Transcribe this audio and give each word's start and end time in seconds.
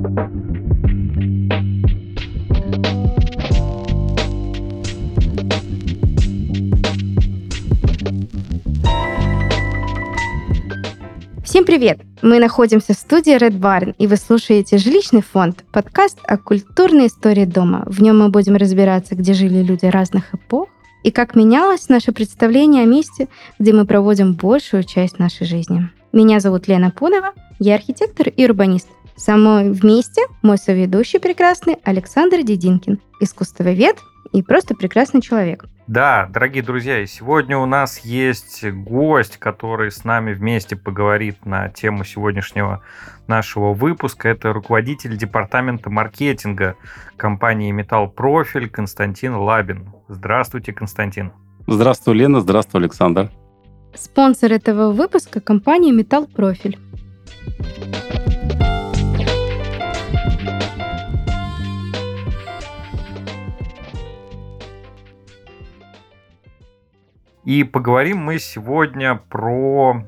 Всем 0.00 0.06
привет! 11.66 12.00
Мы 12.22 12.38
находимся 12.38 12.94
в 12.94 12.96
студии 12.96 13.36
Red 13.36 13.58
Barn, 13.58 13.94
и 13.98 14.06
вы 14.06 14.16
слушаете 14.16 14.78
«Жилищный 14.78 15.20
фонд»— 15.20 15.64
подкаст 15.72 16.18
о 16.24 16.38
культурной 16.38 17.08
истории 17.08 17.44
дома. 17.44 17.82
В 17.84 18.00
нем 18.00 18.20
мы 18.20 18.30
будем 18.30 18.56
разбираться, 18.56 19.14
где 19.14 19.34
жили 19.34 19.62
люди 19.62 19.84
разных 19.84 20.32
эпох, 20.32 20.68
и 21.02 21.10
как 21.10 21.34
менялось 21.34 21.90
наше 21.90 22.12
представление 22.12 22.84
о 22.84 22.86
месте, 22.86 23.28
где 23.58 23.74
мы 23.74 23.84
проводим 23.84 24.32
большую 24.32 24.84
часть 24.84 25.18
нашей 25.18 25.46
жизни. 25.46 25.90
Меня 26.12 26.40
зовут 26.40 26.68
Лена 26.68 26.90
Пунова, 26.90 27.34
я 27.58 27.74
архитектор 27.74 28.28
и 28.28 28.44
урбанист. 28.46 28.88
Со 29.20 29.36
мной 29.36 29.70
вместе 29.70 30.22
мой 30.40 30.56
соведущий 30.56 31.20
прекрасный 31.20 31.76
Александр 31.84 32.42
Дединкин, 32.42 33.00
искусствовед 33.20 33.98
и 34.32 34.42
просто 34.42 34.74
прекрасный 34.74 35.20
человек. 35.20 35.66
Да, 35.86 36.26
дорогие 36.32 36.62
друзья, 36.62 37.04
сегодня 37.04 37.58
у 37.58 37.66
нас 37.66 37.98
есть 37.98 38.64
гость, 38.64 39.36
который 39.36 39.90
с 39.90 40.04
нами 40.04 40.32
вместе 40.32 40.74
поговорит 40.74 41.44
на 41.44 41.68
тему 41.68 42.04
сегодняшнего 42.04 42.82
нашего 43.26 43.74
выпуска. 43.74 44.26
Это 44.30 44.54
руководитель 44.54 45.18
департамента 45.18 45.90
маркетинга 45.90 46.76
компании 47.18 47.72
Металл 47.72 48.08
Профиль 48.08 48.70
Константин 48.70 49.34
Лабин. 49.34 49.92
Здравствуйте, 50.08 50.72
Константин. 50.72 51.30
Здравствуй, 51.66 52.14
Лена. 52.14 52.40
Здравствуй, 52.40 52.80
Александр. 52.80 53.30
Спонсор 53.94 54.52
этого 54.52 54.92
выпуска– 54.92 55.40
компания 55.42 55.92
Металл 55.92 56.26
Профиль. 56.26 56.78
И 67.44 67.64
поговорим 67.64 68.18
мы 68.18 68.38
сегодня 68.38 69.20
про 69.28 70.04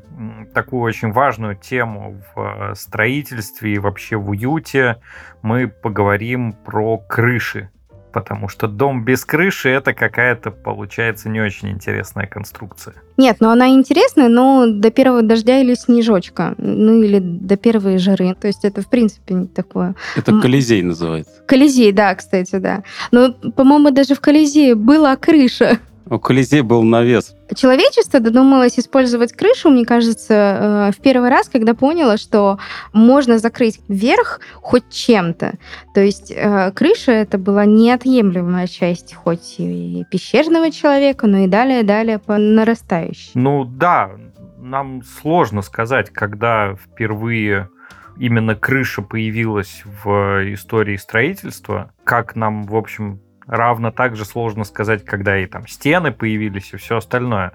такую 0.54 0.82
очень 0.82 1.12
важную 1.12 1.56
тему 1.56 2.20
в 2.34 2.74
строительстве 2.74 3.74
и 3.74 3.78
вообще 3.78 4.16
в 4.16 4.30
уюте. 4.30 4.98
Мы 5.40 5.68
поговорим 5.68 6.52
про 6.52 6.98
крыши. 6.98 7.70
Потому 8.12 8.46
что 8.48 8.68
дом 8.68 9.06
без 9.06 9.24
крыши 9.24 9.70
это 9.70 9.94
какая-то, 9.94 10.50
получается, 10.50 11.30
не 11.30 11.40
очень 11.40 11.70
интересная 11.70 12.26
конструкция. 12.26 12.94
Нет, 13.16 13.38
но 13.40 13.50
она 13.50 13.70
интересная, 13.70 14.28
но 14.28 14.66
до 14.66 14.90
первого 14.90 15.22
дождя 15.22 15.60
или 15.60 15.72
снежочка, 15.72 16.54
ну 16.58 17.00
или 17.00 17.20
до 17.20 17.56
первой 17.56 17.96
жары. 17.96 18.34
То 18.38 18.48
есть 18.48 18.66
это, 18.66 18.82
в 18.82 18.88
принципе, 18.90 19.32
не 19.32 19.46
такое. 19.46 19.94
Это 20.14 20.38
Колизей 20.38 20.82
называется. 20.82 21.40
Колизей, 21.46 21.90
да, 21.92 22.14
кстати, 22.14 22.56
да. 22.56 22.82
Но, 23.12 23.32
по-моему, 23.32 23.90
даже 23.90 24.14
в 24.14 24.20
Колизее 24.20 24.74
была 24.74 25.16
крыша. 25.16 25.78
У 26.08 26.18
Колизея 26.18 26.62
был 26.62 26.82
навес. 26.82 27.34
Человечество 27.54 28.20
додумалось 28.20 28.78
использовать 28.78 29.32
крышу, 29.32 29.70
мне 29.70 29.84
кажется, 29.84 30.34
э, 30.34 30.92
в 30.92 31.00
первый 31.00 31.30
раз, 31.30 31.48
когда 31.48 31.74
поняло, 31.74 32.16
что 32.16 32.58
можно 32.92 33.38
закрыть 33.38 33.80
верх 33.88 34.40
хоть 34.56 34.90
чем-то. 34.90 35.54
То 35.94 36.00
есть 36.00 36.32
э, 36.34 36.72
крыша 36.72 37.12
это 37.12 37.38
была 37.38 37.64
неотъемлемая 37.64 38.66
часть 38.66 39.14
хоть 39.14 39.56
и 39.58 40.04
пещерного 40.10 40.70
человека, 40.70 41.26
но 41.26 41.38
и 41.38 41.46
далее-далее 41.46 42.18
по 42.18 42.36
нарастающей. 42.36 43.30
Ну 43.34 43.64
да, 43.64 44.10
нам 44.58 45.02
сложно 45.02 45.62
сказать, 45.62 46.10
когда 46.10 46.74
впервые 46.74 47.68
именно 48.18 48.54
крыша 48.54 49.02
появилась 49.02 49.82
в 49.84 50.52
истории 50.52 50.96
строительства, 50.96 51.92
как 52.04 52.36
нам, 52.36 52.64
в 52.64 52.76
общем, 52.76 53.20
равно 53.46 53.90
также 53.90 54.24
сложно 54.24 54.64
сказать, 54.64 55.04
когда 55.04 55.38
и 55.38 55.46
там 55.46 55.66
стены 55.66 56.12
появились 56.12 56.72
и 56.72 56.76
все 56.76 56.98
остальное. 56.98 57.52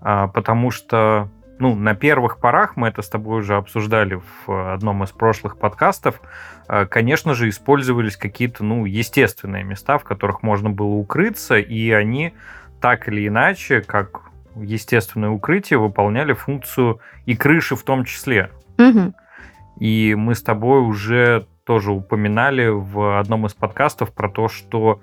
А, 0.00 0.28
потому 0.28 0.70
что 0.70 1.28
ну, 1.58 1.74
на 1.74 1.94
первых 1.94 2.38
порах, 2.38 2.76
мы 2.76 2.88
это 2.88 3.02
с 3.02 3.08
тобой 3.08 3.40
уже 3.40 3.56
обсуждали 3.56 4.20
в 4.46 4.72
одном 4.72 5.04
из 5.04 5.10
прошлых 5.10 5.58
подкастов, 5.58 6.20
а, 6.68 6.86
конечно 6.86 7.34
же, 7.34 7.48
использовались 7.48 8.16
какие-то, 8.16 8.64
ну, 8.64 8.86
естественные 8.86 9.62
места, 9.62 9.98
в 9.98 10.04
которых 10.04 10.42
можно 10.42 10.70
было 10.70 10.94
укрыться, 10.94 11.58
и 11.58 11.90
они 11.90 12.32
так 12.80 13.08
или 13.08 13.28
иначе, 13.28 13.82
как 13.82 14.30
естественное 14.56 15.28
укрытие, 15.28 15.78
выполняли 15.78 16.32
функцию 16.32 17.00
и 17.26 17.36
крыши 17.36 17.76
в 17.76 17.82
том 17.82 18.04
числе. 18.04 18.50
Угу. 18.78 19.14
И 19.80 20.14
мы 20.16 20.34
с 20.34 20.42
тобой 20.42 20.80
уже 20.80 21.46
тоже 21.64 21.92
упоминали 21.92 22.68
в 22.68 23.18
одном 23.18 23.46
из 23.46 23.54
подкастов 23.54 24.12
про 24.12 24.30
то, 24.30 24.48
что 24.48 25.00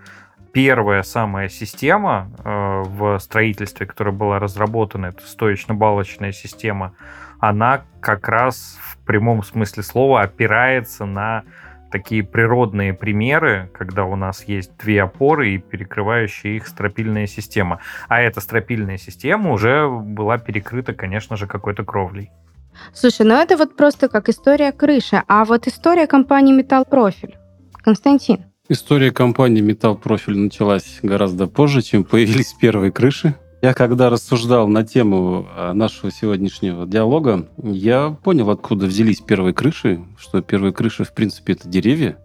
первая 0.58 1.04
самая 1.04 1.50
система 1.50 2.32
э, 2.44 2.84
в 2.88 3.20
строительстве, 3.20 3.86
которая 3.86 4.16
была 4.16 4.40
разработана, 4.40 5.06
это 5.06 5.22
стоечно-балочная 5.24 6.32
система, 6.32 6.96
она 7.40 7.84
как 8.02 8.28
раз 8.28 8.80
в 8.82 8.98
прямом 9.06 9.44
смысле 9.44 9.84
слова 9.84 10.24
опирается 10.24 11.06
на 11.06 11.44
такие 11.92 12.24
природные 12.24 12.96
примеры, 12.96 13.70
когда 13.72 14.06
у 14.06 14.16
нас 14.16 14.46
есть 14.46 14.76
две 14.78 15.04
опоры 15.04 15.52
и 15.52 15.58
перекрывающая 15.60 16.56
их 16.56 16.66
стропильная 16.66 17.28
система. 17.28 17.80
А 18.08 18.20
эта 18.20 18.42
стропильная 18.42 18.98
система 18.98 19.52
уже 19.52 19.88
была 19.88 20.40
перекрыта, 20.40 20.96
конечно 20.96 21.38
же, 21.38 21.46
какой-то 21.46 21.86
кровлей. 21.86 22.32
Слушай, 22.94 23.28
ну 23.28 23.36
это 23.36 23.58
вот 23.58 23.78
просто 23.78 24.10
как 24.10 24.28
история 24.28 24.72
крыши, 24.72 25.22
а 25.28 25.46
вот 25.46 25.68
история 25.68 26.08
компании 26.08 26.52
Металл 26.52 26.86
Профиль. 26.86 27.38
Константин. 27.84 28.46
История 28.70 29.12
компании 29.12 29.62
Металл 29.62 29.96
Профиль 29.96 30.38
началась 30.38 31.00
гораздо 31.02 31.48
позже, 31.48 31.82
чем 31.82 32.04
появились 32.04 32.54
первые 32.60 32.92
крыши. 32.92 33.34
Я 33.62 33.74
когда 33.74 34.10
рассуждал 34.10 34.68
на 34.68 34.84
тему 34.84 35.48
а, 35.56 35.74
нашего 35.74 36.12
сегодняшнего 36.12 36.86
диалога, 36.86 37.48
я 37.64 38.10
понял, 38.10 38.50
откуда 38.50 38.86
взялись 38.86 39.22
первые 39.22 39.54
крыши, 39.54 40.04
что 40.20 40.42
первые 40.42 40.74
крыши, 40.74 41.06
в 41.06 41.14
принципе, 41.14 41.54
это 41.54 41.70
деревья. 41.70 42.18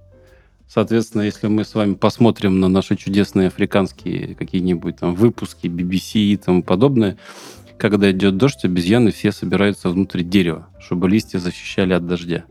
Соответственно, 0.66 1.22
если 1.22 1.47
мы 1.47 1.64
с 1.64 1.76
вами 1.76 1.94
посмотрим 1.94 2.59
на 2.59 2.66
наши 2.66 2.97
чудесные 2.97 3.47
африканские 3.47 4.34
какие-нибудь 4.34 4.97
там 4.97 5.14
выпуски 5.14 5.69
BBC 5.69 6.19
и 6.19 6.36
тому 6.36 6.64
подобное, 6.64 7.19
когда 7.78 8.10
идет 8.10 8.36
дождь, 8.36 8.64
обезьяны 8.64 9.12
все 9.12 9.30
собираются 9.30 9.91
внутрь 9.91 10.24
дерева, 10.24 10.66
чтобы 10.80 11.09
листья 11.09 11.38
защищали 11.38 11.92
от 11.92 12.04
дождя. 12.04 12.47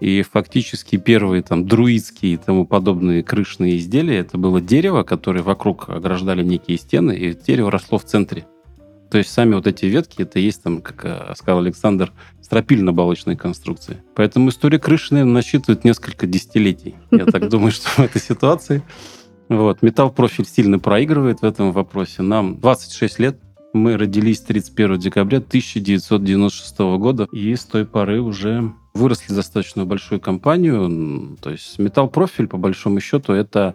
И 0.00 0.22
фактически 0.22 0.96
первые 0.96 1.42
там 1.42 1.66
друидские 1.66 2.34
и 2.34 2.36
тому 2.36 2.66
подобные 2.66 3.22
крышные 3.22 3.78
изделия 3.78 4.18
это 4.18 4.38
было 4.38 4.60
дерево, 4.60 5.02
которое 5.02 5.42
вокруг 5.42 5.88
ограждали 5.88 6.42
некие 6.42 6.78
стены, 6.78 7.12
и 7.16 7.34
дерево 7.34 7.70
росло 7.70 7.98
в 7.98 8.04
центре. 8.04 8.46
То 9.10 9.18
есть 9.18 9.30
сами 9.30 9.54
вот 9.54 9.66
эти 9.66 9.86
ветки, 9.86 10.22
это 10.22 10.40
есть 10.40 10.62
там, 10.62 10.80
как 10.80 11.04
э, 11.04 11.34
сказал 11.36 11.60
Александр, 11.60 12.12
стропильно-балочные 12.42 13.36
конструкции. 13.36 14.02
Поэтому 14.16 14.48
история 14.48 14.80
крыши, 14.80 15.14
наверное, 15.14 15.34
насчитывает 15.34 15.84
несколько 15.84 16.26
десятилетий. 16.26 16.96
Я 17.12 17.26
так 17.26 17.48
думаю, 17.50 17.70
что 17.70 17.88
в 17.90 18.00
этой 18.00 18.20
ситуации. 18.20 18.82
Вот. 19.48 19.82
Металл 19.82 20.10
профиль 20.10 20.46
сильно 20.46 20.80
проигрывает 20.80 21.42
в 21.42 21.44
этом 21.44 21.70
вопросе. 21.70 22.22
Нам 22.22 22.58
26 22.58 23.18
лет, 23.20 23.38
мы 23.72 23.96
родились 23.96 24.40
31 24.40 24.98
декабря 24.98 25.38
1996 25.38 26.78
года, 26.98 27.28
и 27.30 27.54
с 27.54 27.64
той 27.64 27.86
поры 27.86 28.20
уже 28.20 28.72
выросли 28.94 29.34
достаточно 29.34 29.84
большую 29.84 30.20
компанию. 30.20 31.36
То 31.40 31.50
есть 31.50 31.78
Металл 31.78 32.08
Профиль, 32.08 32.46
по 32.46 32.56
большому 32.56 33.00
счету, 33.00 33.32
это 33.32 33.74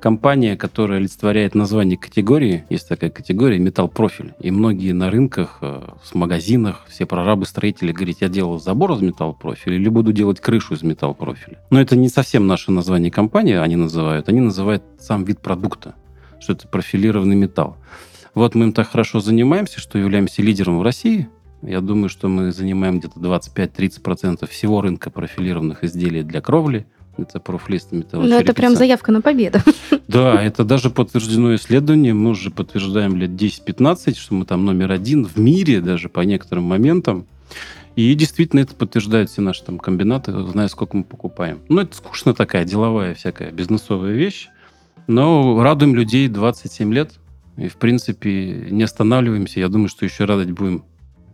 компания, 0.00 0.56
которая 0.56 0.98
олицетворяет 0.98 1.54
название 1.54 1.96
категории. 1.96 2.64
Есть 2.68 2.88
такая 2.88 3.10
категория 3.10 3.58
Металл 3.58 3.88
Профиль. 3.88 4.34
И 4.40 4.50
многие 4.50 4.92
на 4.92 5.10
рынках, 5.10 5.58
э, 5.62 5.82
в 6.02 6.14
магазинах, 6.14 6.84
все 6.88 7.06
прорабы-строители 7.06 7.92
говорят, 7.92 8.16
я 8.20 8.28
делал 8.28 8.58
забор 8.58 8.92
из 8.92 9.00
Металл 9.00 9.34
Профиля 9.34 9.76
или 9.76 9.88
буду 9.88 10.12
делать 10.12 10.40
крышу 10.40 10.74
из 10.74 10.82
Металл 10.82 11.14
Профиля. 11.14 11.58
Но 11.70 11.80
это 11.80 11.96
не 11.96 12.08
совсем 12.08 12.46
наше 12.46 12.72
название 12.72 13.10
компании, 13.10 13.54
они 13.54 13.76
называют. 13.76 14.28
Они 14.28 14.40
называют 14.40 14.82
сам 14.98 15.24
вид 15.24 15.40
продукта, 15.40 15.94
что 16.40 16.52
это 16.52 16.66
профилированный 16.66 17.36
металл. 17.36 17.76
Вот 18.34 18.54
мы 18.54 18.66
им 18.66 18.72
так 18.72 18.90
хорошо 18.90 19.20
занимаемся, 19.20 19.80
что 19.80 19.96
являемся 19.96 20.42
лидером 20.42 20.78
в 20.78 20.82
России. 20.82 21.28
Я 21.62 21.80
думаю, 21.80 22.08
что 22.08 22.28
мы 22.28 22.52
занимаем 22.52 22.98
где-то 23.00 23.18
25-30% 23.18 24.46
всего 24.48 24.80
рынка 24.80 25.10
профилированных 25.10 25.84
изделий 25.84 26.22
для 26.22 26.40
кровли. 26.40 26.86
Это 27.18 27.40
профлист 27.40 27.92
металлочерепица. 27.92 28.36
Ну, 28.36 28.40
это 28.42 28.54
прям 28.54 28.76
заявка 28.76 29.12
на 29.12 29.20
победу. 29.20 29.58
Да, 30.08 30.40
это 30.40 30.64
даже 30.64 30.88
подтверждено 30.88 31.56
исследованием. 31.56 32.18
Мы 32.22 32.30
уже 32.30 32.50
подтверждаем 32.50 33.16
лет 33.16 33.30
10-15, 33.30 34.14
что 34.14 34.34
мы 34.34 34.44
там 34.44 34.64
номер 34.64 34.92
один 34.92 35.24
в 35.24 35.36
мире 35.36 35.80
даже 35.80 36.08
по 36.08 36.20
некоторым 36.20 36.64
моментам. 36.64 37.26
И 37.96 38.14
действительно 38.14 38.60
это 38.60 38.74
подтверждают 38.74 39.30
все 39.30 39.42
наши 39.42 39.64
там 39.64 39.78
комбинаты, 39.78 40.32
зная, 40.32 40.68
сколько 40.68 40.96
мы 40.96 41.02
покупаем. 41.02 41.60
Ну, 41.68 41.80
это 41.80 41.96
скучно 41.96 42.34
такая 42.34 42.64
деловая 42.64 43.14
всякая 43.14 43.50
бизнесовая 43.50 44.12
вещь. 44.12 44.48
Но 45.06 45.60
радуем 45.62 45.94
людей 45.94 46.28
27 46.28 46.92
лет. 46.94 47.12
И, 47.56 47.68
в 47.68 47.76
принципе, 47.76 48.68
не 48.70 48.82
останавливаемся. 48.82 49.60
Я 49.60 49.68
думаю, 49.68 49.88
что 49.88 50.04
еще 50.04 50.24
радовать 50.24 50.52
будем 50.52 50.84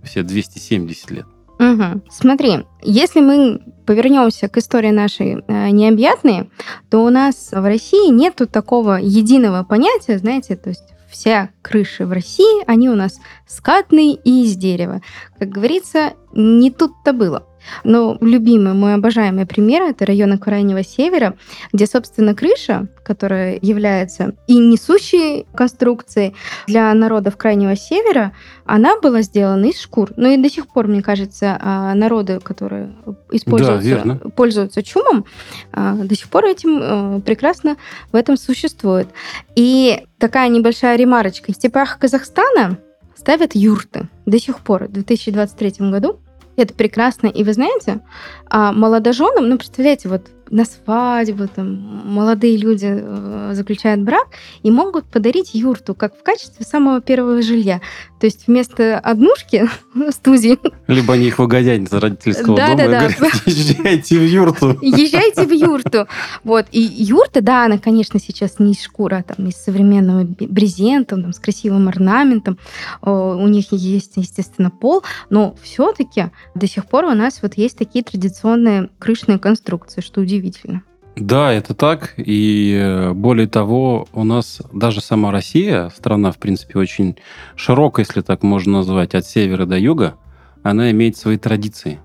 все 0.03 0.23
270 0.23 1.11
лет. 1.11 1.27
Угу. 1.59 2.03
Смотри, 2.11 2.65
если 2.83 3.21
мы 3.21 3.61
повернемся 3.87 4.49
к 4.49 4.57
истории 4.59 4.91
нашей 4.91 5.45
э, 5.47 5.71
необъятной, 5.71 6.51
то 6.91 7.05
у 7.05 7.11
нас 7.11 7.51
в 7.53 7.65
России 7.65 8.11
нету 8.11 8.47
такого 8.47 8.99
единого 9.01 9.63
понятия, 9.63 10.19
знаете, 10.19 10.57
то 10.57 10.71
есть 10.71 10.83
все 11.09 11.51
крыши 11.61 12.07
в 12.07 12.13
России, 12.13 12.65
они 12.67 12.89
у 12.89 12.97
нас 12.97 13.21
скатные 13.47 14.15
и 14.15 14.45
из 14.45 14.57
дерева. 14.57 15.03
Как 15.39 15.51
говорится, 15.51 16.15
не 16.33 16.71
тут-то 16.71 17.13
было. 17.13 17.47
Но 17.85 18.17
любимый 18.21 18.75
мой 18.75 18.95
обожаемый 18.95 19.47
пример— 19.47 19.83
это 19.91 20.07
район 20.07 20.39
Крайнего 20.39 20.83
Севера, 20.83 21.35
где, 21.73 21.87
собственно, 21.87 22.35
крыша, 22.35 22.89
которая 23.05 23.59
является 23.61 24.35
и 24.47 24.57
несущей 24.57 25.47
конструкцией 25.55 26.35
для 26.67 26.93
народов 26.95 27.37
Крайнего 27.37 27.77
Севера, 27.77 28.33
она 28.65 28.99
была 29.01 29.23
сделана 29.23 29.67
из 29.67 29.81
шкур. 29.81 30.13
Ну 30.17 30.31
и 30.31 30.37
до 30.37 30.49
сих 30.49 30.69
пор, 30.69 30.87
мне 30.87 31.03
кажется, 31.03 31.59
а, 31.61 31.95
народы, 31.95 32.41
которые 32.41 32.95
используются, 33.31 34.03
да, 34.05 34.31
пользуются 34.31 34.83
чумом, 34.83 35.25
а, 35.73 35.95
до 35.95 36.15
сих 36.15 36.29
пор 36.29 36.45
этим 36.45 36.79
э, 36.83 37.21
прекрасно 37.21 37.77
в 38.13 38.17
этом 38.17 38.37
существует. 38.37 39.09
И 39.57 40.05
такая 40.19 40.49
небольшая 40.49 40.97
ремарочка. 40.97 41.53
В 41.53 41.57
степях 41.57 41.99
Казахстана 41.99 42.79
ставят 43.17 43.55
юрты 43.55 44.09
до 44.27 44.39
сих 44.39 44.61
пор, 44.61 44.85
в 44.85 44.93
2023 44.93 45.91
году. 45.91 46.21
Это 46.57 46.75
прекрасно. 46.75 47.29
И 47.29 47.45
вы 47.45 47.53
знаете, 47.53 48.01
а 48.47 48.73
молодоженам, 48.73 49.49
ну, 49.49 49.57
представляете, 49.57 50.09
вот 50.09 50.29
на 50.51 50.67
свадьбу 50.67 51.49
там 51.49 52.03
молодые 52.05 52.59
люди 52.59 52.89
э, 52.91 53.51
заключают 53.55 54.03
брак 54.03 54.29
и 54.63 54.71
могут 54.71 55.07
подарить 55.07 55.55
юрту 55.55 55.95
как 55.95 56.15
в 56.15 56.23
качестве 56.23 56.67
самого 56.67 57.01
первого 57.01 57.41
жилья. 57.41 57.81
То 58.21 58.27
есть 58.27 58.47
вместо 58.47 58.99
однушки 58.99 59.67
студии... 60.11 60.59
Либо 60.93 61.15
они 61.15 61.27
их 61.27 61.39
выгоняют 61.39 61.89
из 61.89 61.93
родительского 61.93 62.57
да, 62.57 62.67
дома 62.69 62.77
да, 62.77 62.85
и 62.85 62.89
да. 62.89 62.99
говорят, 62.99 63.43
езжайте 63.47 64.19
в 64.19 64.25
юрту. 64.25 64.79
Езжайте 64.81 65.47
в 65.47 65.53
юрту. 65.53 66.07
Вот. 66.45 66.67
И 66.73 66.81
юрта, 66.81 67.41
да, 67.41 67.65
она, 67.65 67.79
конечно, 67.79 68.21
сейчас 68.21 68.59
не 68.59 68.73
из 68.73 68.83
шкуры, 68.83 69.17
а 69.17 69.23
там 69.23 69.47
из 69.47 69.57
современного 69.57 70.25
брезента, 70.25 71.17
там, 71.17 71.33
с 71.33 71.39
красивым 71.39 71.89
орнаментом. 71.89 72.59
У 73.03 73.47
них 73.49 73.73
есть, 73.73 74.13
естественно, 74.17 74.71
пол, 74.71 75.03
но 75.31 75.55
все-таки 75.63 76.31
до 76.55 76.67
сих 76.67 76.87
пор 76.87 77.05
у 77.05 77.15
нас 77.15 77.41
вот 77.43 77.55
есть 77.55 77.79
такие 77.79 78.05
традиционные 78.05 78.91
крышные 78.99 79.39
конструкции, 79.39 80.01
что 80.01 80.21
удивительно. 80.21 80.83
Да, 81.17 81.53
это 81.53 81.75
так. 81.75 82.15
И 82.17 82.79
э, 82.81 83.13
более 83.13 83.47
того, 83.47 84.09
у 84.13 84.25
нас 84.25 84.63
даже 84.73 85.01
сама 85.01 85.31
Россия, 85.31 85.91
страна, 85.91 86.33
в 86.33 86.39
принципе, 86.39 86.79
очень 86.79 87.17
широкая, 87.55 88.07
если 88.07 88.23
так 88.23 88.43
можно 88.43 88.79
назвать, 88.79 89.15
от 89.15 89.27
севера 89.27 89.67
до 89.67 89.79
юга, 89.79 90.15
она 90.63 90.91
имеет 90.91 91.17
свои 91.17 91.39
традиции 91.39 91.99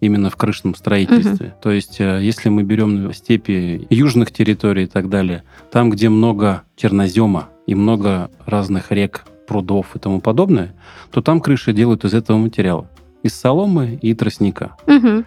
именно 0.00 0.30
в 0.30 0.36
крышном 0.36 0.74
строительстве. 0.74 1.48
Угу. 1.48 1.54
То 1.62 1.70
есть, 1.70 2.00
э, 2.00 2.20
если 2.22 2.48
мы 2.48 2.62
берем 2.62 3.12
степи 3.12 3.86
южных 3.90 4.32
территорий 4.32 4.84
и 4.84 4.86
так 4.86 5.08
далее, 5.08 5.44
там, 5.70 5.90
где 5.90 6.08
много 6.08 6.62
чернозема 6.76 7.50
и 7.66 7.74
много 7.74 8.30
разных 8.46 8.90
рек, 8.90 9.24
прудов 9.46 9.96
и 9.96 9.98
тому 9.98 10.20
подобное, 10.20 10.74
то 11.10 11.22
там 11.22 11.40
крыши 11.40 11.72
делают 11.72 12.04
из 12.04 12.14
этого 12.14 12.38
материала. 12.38 12.88
Из 13.22 13.34
соломы 13.34 13.98
и 14.00 14.14
тростника. 14.14 14.76
Угу. 14.86 15.24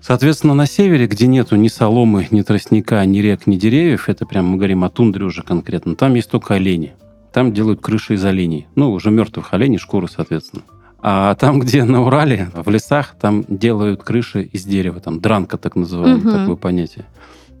Соответственно, 0.00 0.54
на 0.54 0.66
севере, 0.66 1.06
где 1.06 1.26
нету 1.26 1.56
ни 1.56 1.68
соломы, 1.68 2.28
ни 2.30 2.42
тростника, 2.42 3.04
ни 3.04 3.18
рек, 3.18 3.46
ни 3.46 3.56
деревьев, 3.56 4.08
это 4.08 4.26
прям 4.26 4.46
мы 4.46 4.56
говорим 4.56 4.84
о 4.84 4.90
тундре 4.90 5.24
уже 5.24 5.42
конкретно, 5.42 5.96
там 5.96 6.14
есть 6.14 6.30
только 6.30 6.54
олени. 6.54 6.94
Там 7.32 7.52
делают 7.52 7.80
крыши 7.80 8.14
из 8.14 8.24
оленей. 8.24 8.66
Ну, 8.74 8.92
уже 8.92 9.10
мертвых 9.10 9.52
оленей, 9.52 9.78
шкуры, 9.78 10.08
соответственно. 10.08 10.62
А 11.00 11.34
там, 11.36 11.60
где 11.60 11.84
на 11.84 12.02
Урале, 12.02 12.50
в 12.54 12.68
лесах, 12.70 13.14
там 13.20 13.44
делают 13.48 14.02
крыши 14.02 14.42
из 14.42 14.64
дерева, 14.64 15.00
там 15.00 15.20
дранка 15.20 15.56
так 15.56 15.76
называемое, 15.76 16.18
угу. 16.18 16.30
такое 16.30 16.56
понятие. 16.56 17.06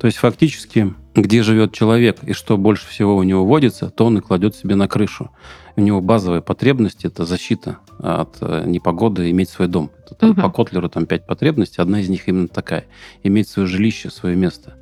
То 0.00 0.06
есть 0.06 0.18
фактически, 0.18 0.94
где 1.14 1.42
живет 1.42 1.72
человек 1.72 2.18
и 2.22 2.32
что 2.32 2.56
больше 2.56 2.86
всего 2.88 3.16
у 3.16 3.22
него 3.22 3.44
водится, 3.44 3.90
то 3.90 4.06
он 4.06 4.18
и 4.18 4.20
кладет 4.20 4.54
себе 4.54 4.74
на 4.76 4.86
крышу. 4.86 5.30
У 5.76 5.80
него 5.80 6.00
базовая 6.00 6.40
потребность– 6.40 7.04
это 7.04 7.24
защита 7.24 7.78
от 7.98 8.36
э, 8.40 8.64
непогоды, 8.66 9.30
иметь 9.30 9.48
свой 9.48 9.68
дом. 9.68 9.90
Это, 10.04 10.14
там, 10.14 10.30
угу. 10.30 10.40
По 10.40 10.50
Котлеру 10.50 10.88
там 10.88 11.06
пять 11.06 11.26
потребностей, 11.26 11.80
одна 11.80 12.00
из 12.00 12.08
них 12.08 12.28
именно 12.28 12.48
такая– 12.48 12.84
иметь 13.22 13.48
свое 13.48 13.68
жилище, 13.68 14.10
свое 14.10 14.36
место. 14.36 14.74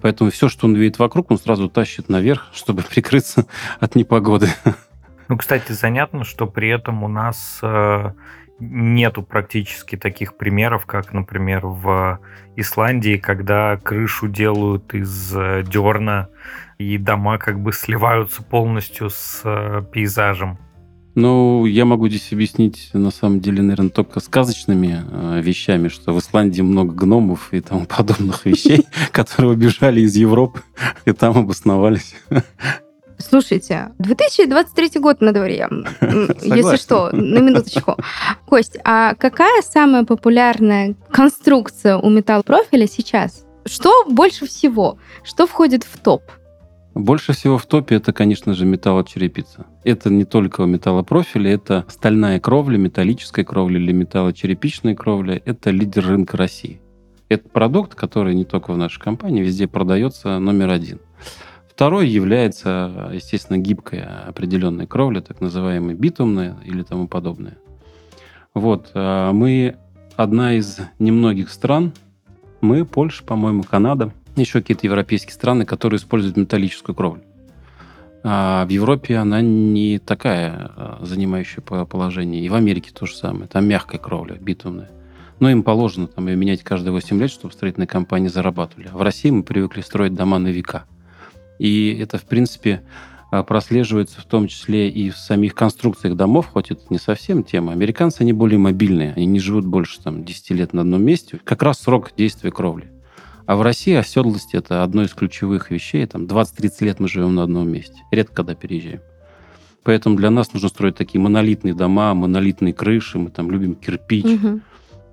Поэтому 0.00 0.30
все, 0.30 0.48
что 0.48 0.66
он 0.66 0.74
видит 0.74 0.98
вокруг, 0.98 1.30
он 1.30 1.38
сразу 1.38 1.68
тащит 1.68 2.08
наверх, 2.08 2.48
чтобы 2.52 2.82
прикрыться 2.88 3.46
от 3.78 3.94
непогоды. 3.94 4.48
Ну, 5.30 5.36
кстати, 5.36 5.70
занятно, 5.70 6.24
что 6.24 6.48
при 6.48 6.70
этом 6.70 7.04
у 7.04 7.08
нас 7.08 7.60
э, 7.62 8.12
нету 8.58 9.22
практически 9.22 9.94
таких 9.94 10.36
примеров, 10.36 10.86
как, 10.86 11.12
например, 11.12 11.66
в 11.66 12.18
Исландии, 12.56 13.16
когда 13.16 13.76
крышу 13.76 14.26
делают 14.26 14.92
из 14.92 15.32
э, 15.32 15.62
дерна, 15.62 16.30
и 16.78 16.98
дома 16.98 17.38
как 17.38 17.60
бы 17.60 17.72
сливаются 17.72 18.42
полностью 18.42 19.08
с 19.08 19.42
э, 19.44 19.84
пейзажем. 19.92 20.58
Ну, 21.14 21.64
я 21.64 21.84
могу 21.84 22.08
здесь 22.08 22.32
объяснить, 22.32 22.90
на 22.92 23.12
самом 23.12 23.38
деле, 23.38 23.62
наверное, 23.62 23.90
только 23.90 24.18
сказочными 24.18 25.04
э, 25.08 25.42
вещами, 25.42 25.86
что 25.86 26.12
в 26.12 26.18
Исландии 26.18 26.62
много 26.62 26.92
гномов 26.92 27.52
и 27.52 27.60
тому 27.60 27.86
подобных 27.86 28.44
вещей, 28.46 28.84
которые 29.12 29.52
убежали 29.52 30.00
из 30.00 30.16
Европы 30.16 30.62
и 31.04 31.12
там 31.12 31.38
обосновались. 31.38 32.16
Слушайте, 33.20 33.92
2023 33.98 35.00
год 35.00 35.20
на 35.20 35.32
дворе, 35.32 35.68
если 36.42 36.76
что, 36.76 37.10
на 37.12 37.38
минуточку. 37.38 37.96
Кость, 38.46 38.78
а 38.84 39.14
какая 39.14 39.62
самая 39.62 40.04
популярная 40.04 40.94
конструкция 41.10 41.98
у 41.98 42.08
металлопрофиля 42.08 42.86
сейчас? 42.86 43.44
Что 43.66 44.04
больше 44.08 44.46
всего? 44.46 44.98
Что 45.22 45.46
входит 45.46 45.84
в 45.84 45.98
топ? 45.98 46.22
Больше 46.94 47.32
всего 47.34 47.56
в 47.56 47.66
топе 47.66 47.96
это, 47.96 48.12
конечно 48.12 48.54
же, 48.54 48.64
металлочерепица. 48.64 49.66
Это 49.84 50.10
не 50.10 50.24
только 50.24 50.64
металлопрофили, 50.64 51.50
это 51.50 51.84
стальная 51.88 52.40
кровля, 52.40 52.78
металлическая 52.78 53.44
кровля 53.44 53.78
или 53.78 53.92
металлочерепичная 53.92 54.96
кровля. 54.96 55.40
Это 55.44 55.70
лидер 55.70 56.06
рынка 56.06 56.36
России. 56.36 56.80
Это 57.28 57.48
продукт, 57.48 57.94
который 57.94 58.34
не 58.34 58.44
только 58.44 58.72
в 58.72 58.76
нашей 58.76 59.00
компании, 59.00 59.42
везде 59.42 59.68
продается 59.68 60.40
номер 60.40 60.70
один. 60.70 60.98
Второй 61.80 62.10
является, 62.10 63.10
естественно, 63.10 63.56
гибкая 63.56 64.26
определенная 64.28 64.86
кровля, 64.86 65.22
так 65.22 65.40
называемая 65.40 65.94
битумная 65.94 66.58
или 66.62 66.82
тому 66.82 67.08
подобное. 67.08 67.56
Вот, 68.52 68.90
а 68.92 69.32
мы 69.32 69.76
одна 70.14 70.52
из 70.52 70.76
немногих 70.98 71.48
стран, 71.48 71.94
мы, 72.60 72.84
Польша, 72.84 73.24
по-моему, 73.24 73.62
Канада, 73.62 74.12
еще 74.36 74.60
какие-то 74.60 74.86
европейские 74.86 75.32
страны, 75.32 75.64
которые 75.64 75.96
используют 75.96 76.36
металлическую 76.36 76.94
кровлю. 76.94 77.22
А 78.24 78.66
в 78.66 78.68
Европе 78.68 79.16
она 79.16 79.40
не 79.40 79.98
такая, 79.98 80.72
а, 80.76 80.98
занимающая 81.00 81.62
положение. 81.62 82.44
И 82.44 82.50
в 82.50 82.54
Америке 82.56 82.90
то 82.92 83.06
же 83.06 83.16
самое. 83.16 83.46
Там 83.46 83.64
мягкая 83.66 83.98
кровля, 83.98 84.36
битумная. 84.38 84.90
Но 85.38 85.48
им 85.48 85.62
положено 85.62 86.08
там 86.08 86.28
ее 86.28 86.36
менять 86.36 86.62
каждые 86.62 86.92
8 86.92 87.18
лет, 87.18 87.30
чтобы 87.30 87.54
строительные 87.54 87.86
компании 87.86 88.28
зарабатывали. 88.28 88.90
А 88.92 88.98
в 88.98 89.00
России 89.00 89.30
мы 89.30 89.44
привыкли 89.44 89.80
строить 89.80 90.14
дома 90.14 90.38
на 90.38 90.48
века. 90.48 90.84
И 91.60 91.94
это, 92.00 92.16
в 92.16 92.24
принципе, 92.24 92.82
а, 93.30 93.42
прослеживается 93.42 94.18
в 94.22 94.24
том 94.24 94.48
числе 94.48 94.88
и 94.88 95.10
в 95.10 95.18
самих 95.18 95.54
конструкциях 95.54 96.16
домов, 96.16 96.48
хоть 96.50 96.70
это 96.70 96.80
не 96.88 96.96
совсем 96.96 97.44
тема. 97.44 97.72
Американцы, 97.72 98.22
они 98.22 98.32
более 98.32 98.58
мобильные, 98.58 99.12
они 99.14 99.26
не 99.26 99.40
живут 99.40 99.66
больше 99.66 100.00
там, 100.00 100.24
10 100.24 100.50
лет 100.52 100.72
на 100.72 100.80
одном 100.80 101.04
месте. 101.04 101.38
Как 101.44 101.62
раз 101.62 101.80
срок 101.80 102.12
действия 102.16 102.50
кровли. 102.50 102.90
А 103.44 103.56
в 103.56 103.62
России 103.62 103.92
оседлость– 103.92 104.50
это 104.54 104.82
одно 104.82 105.02
из 105.02 105.12
ключевых 105.12 105.70
вещей. 105.70 106.06
Там 106.06 106.24
20-30 106.24 106.70
лет 106.80 106.98
мы 106.98 107.08
живем 107.08 107.34
на 107.34 107.42
одном 107.42 107.68
месте. 107.68 107.96
Редко 108.10 108.36
когда 108.36 108.54
переезжаем. 108.54 109.00
Поэтому 109.82 110.16
для 110.16 110.30
нас 110.30 110.54
нужно 110.54 110.70
строить 110.70 110.96
такие 110.96 111.20
монолитные 111.20 111.74
дома, 111.74 112.14
монолитные 112.14 112.72
крыши. 112.72 113.18
Мы 113.18 113.28
там 113.28 113.50
любим 113.50 113.74
кирпич. 113.74 114.24
Угу. 114.24 114.60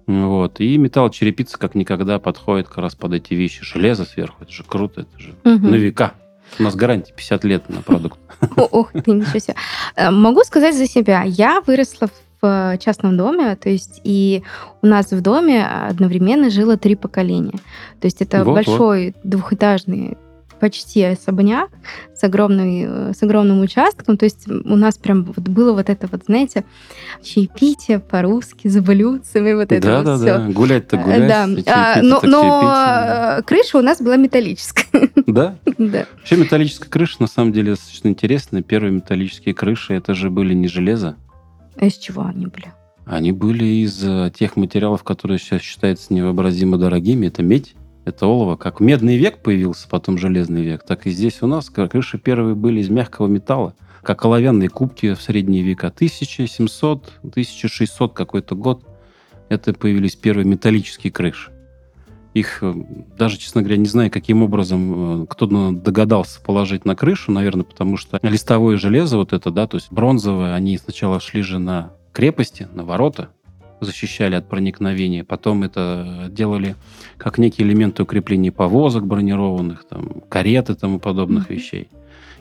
Вот. 0.07 0.61
И 0.61 0.77
металл 0.77 1.09
черепица 1.09 1.57
как 1.59 1.75
никогда 1.75 2.19
подходит 2.19 2.69
как 2.69 2.77
раз 2.77 2.95
под 2.95 3.13
эти 3.13 3.33
вещи. 3.33 3.65
Железо 3.65 4.05
сверху, 4.05 4.43
это 4.43 4.51
же 4.53 4.63
круто, 4.63 5.01
это 5.01 5.19
же 5.19 5.31
угу. 5.43 5.67
на 5.67 5.75
века. 5.75 6.13
У 6.59 6.63
нас 6.63 6.75
гарантия 6.75 7.13
50 7.13 7.43
лет 7.45 7.69
на 7.69 7.81
продукт. 7.81 8.19
Ох 8.55 8.91
ты, 8.91 9.11
ничего 9.11 9.39
себе. 9.39 9.55
Э, 9.95 10.11
могу 10.11 10.43
сказать 10.43 10.75
за 10.75 10.87
себя. 10.87 11.23
Я 11.23 11.61
выросла 11.65 12.09
в 12.41 12.77
частном 12.79 13.17
доме, 13.17 13.55
то 13.55 13.69
есть 13.69 14.01
и 14.03 14.43
у 14.81 14.87
нас 14.87 15.11
в 15.11 15.21
доме 15.21 15.65
одновременно 15.65 16.49
жило 16.49 16.77
три 16.77 16.95
поколения. 16.95 17.57
То 17.99 18.05
есть 18.05 18.21
это 18.21 18.43
вот, 18.43 18.53
большой 18.53 19.15
вот. 19.15 19.15
двухэтажный 19.23 20.17
почти 20.59 21.03
особняк 21.03 21.69
с, 22.15 22.23
огромной, 22.23 23.13
с 23.13 23.21
огромным 23.23 23.61
участком. 23.61 24.17
То 24.17 24.25
есть 24.25 24.47
у 24.47 24.75
нас 24.75 24.97
прям 24.97 25.23
вот 25.23 25.47
было 25.47 25.73
вот 25.73 25.89
это 25.89 26.07
вот, 26.11 26.23
знаете, 26.25 26.65
чаепитие 27.23 27.99
по-русски, 27.99 28.67
за 28.67 28.81
блюдцами, 28.81 29.53
вот 29.53 29.71
это 29.71 29.87
да, 29.87 29.97
вот 29.97 30.05
да, 30.05 30.15
все. 30.17 30.25
Да, 30.25 30.47
гулять-то 30.47 30.97
гулять. 30.97 31.27
Да. 31.27 31.47
А, 31.67 32.01
но 32.01 32.19
но 32.23 33.41
крыша 33.45 33.77
у 33.77 33.81
нас 33.81 34.01
была 34.01 34.17
металлическая. 34.17 34.85
Да? 35.27 35.57
Да. 35.77 36.05
Вообще 36.17 36.37
металлическая 36.37 36.89
крыша, 36.89 37.17
на 37.19 37.27
самом 37.27 37.51
деле, 37.51 37.71
достаточно 37.71 38.07
интересная. 38.07 38.61
Первые 38.61 38.91
металлические 38.91 39.53
крыши, 39.53 39.93
это 39.93 40.13
же 40.15 40.29
были 40.29 40.53
не 40.53 40.67
железо. 40.67 41.17
А 41.75 41.85
из 41.85 41.97
чего 41.97 42.23
они 42.23 42.47
были? 42.47 42.71
они 43.07 43.31
были 43.31 43.65
из 43.65 44.03
э, 44.03 44.31
тех 44.37 44.57
материалов, 44.57 45.03
которые 45.03 45.39
сейчас 45.39 45.61
считаются 45.61 46.13
невообразимо 46.13 46.77
дорогими. 46.77 47.27
Это 47.27 47.41
медь, 47.41 47.75
это 48.07 48.25
олово. 48.25 48.55
Как 48.55 48.79
медный 48.79 49.17
век 49.17 49.39
появился, 49.39 49.87
потом 49.89 50.17
железный 50.17 50.63
век, 50.63 50.83
так 50.83 51.05
и 51.05 51.11
здесь 51.11 51.41
у 51.41 51.47
нас 51.47 51.69
крыши 51.69 52.17
первые 52.17 52.55
были 52.55 52.79
из 52.79 52.89
мягкого 52.89 53.27
металла, 53.27 53.75
как 54.01 54.23
оловянные 54.23 54.69
кубки 54.69 55.13
в 55.13 55.21
средние 55.21 55.63
века. 55.63 55.87
1700, 55.87 57.19
1600 57.23 58.13
какой-то 58.13 58.55
год. 58.55 58.83
Это 59.49 59.73
появились 59.73 60.15
первые 60.15 60.45
металлические 60.45 61.11
крыши. 61.11 61.51
Их 62.33 62.59
э, 62.61 62.73
даже, 63.17 63.37
честно 63.37 63.61
говоря, 63.61 63.77
не 63.77 63.87
знаю, 63.87 64.11
каким 64.11 64.43
образом 64.43 65.23
э, 65.23 65.25
кто-то 65.27 65.71
догадался 65.71 66.41
положить 66.41 66.85
на 66.85 66.95
крышу, 66.95 67.31
наверное, 67.31 67.63
потому 67.63 67.97
что 67.97 68.19
листовое 68.21 68.77
железо 68.77 69.17
вот 69.17 69.33
это, 69.33 69.51
да, 69.51 69.67
то 69.67 69.75
есть 69.75 69.91
бронзовое, 69.91 70.53
они 70.53 70.77
сначала 70.77 71.19
шли 71.19 71.41
же 71.41 71.59
на 71.59 71.93
крепости, 72.11 72.67
на 72.73 72.83
ворота, 72.83 73.29
защищали 73.79 74.35
от 74.35 74.47
проникновения. 74.47 75.23
Потом 75.23 75.63
это 75.63 76.27
делали 76.29 76.75
как 77.17 77.37
некие 77.37 77.67
элементы 77.67 78.03
укрепления 78.03 78.51
повозок 78.51 79.05
бронированных, 79.05 79.85
там, 79.85 80.21
карет 80.29 80.69
и 80.69 80.75
тому 80.75 80.99
подобных 80.99 81.49
mm-hmm. 81.49 81.55
вещей. 81.55 81.89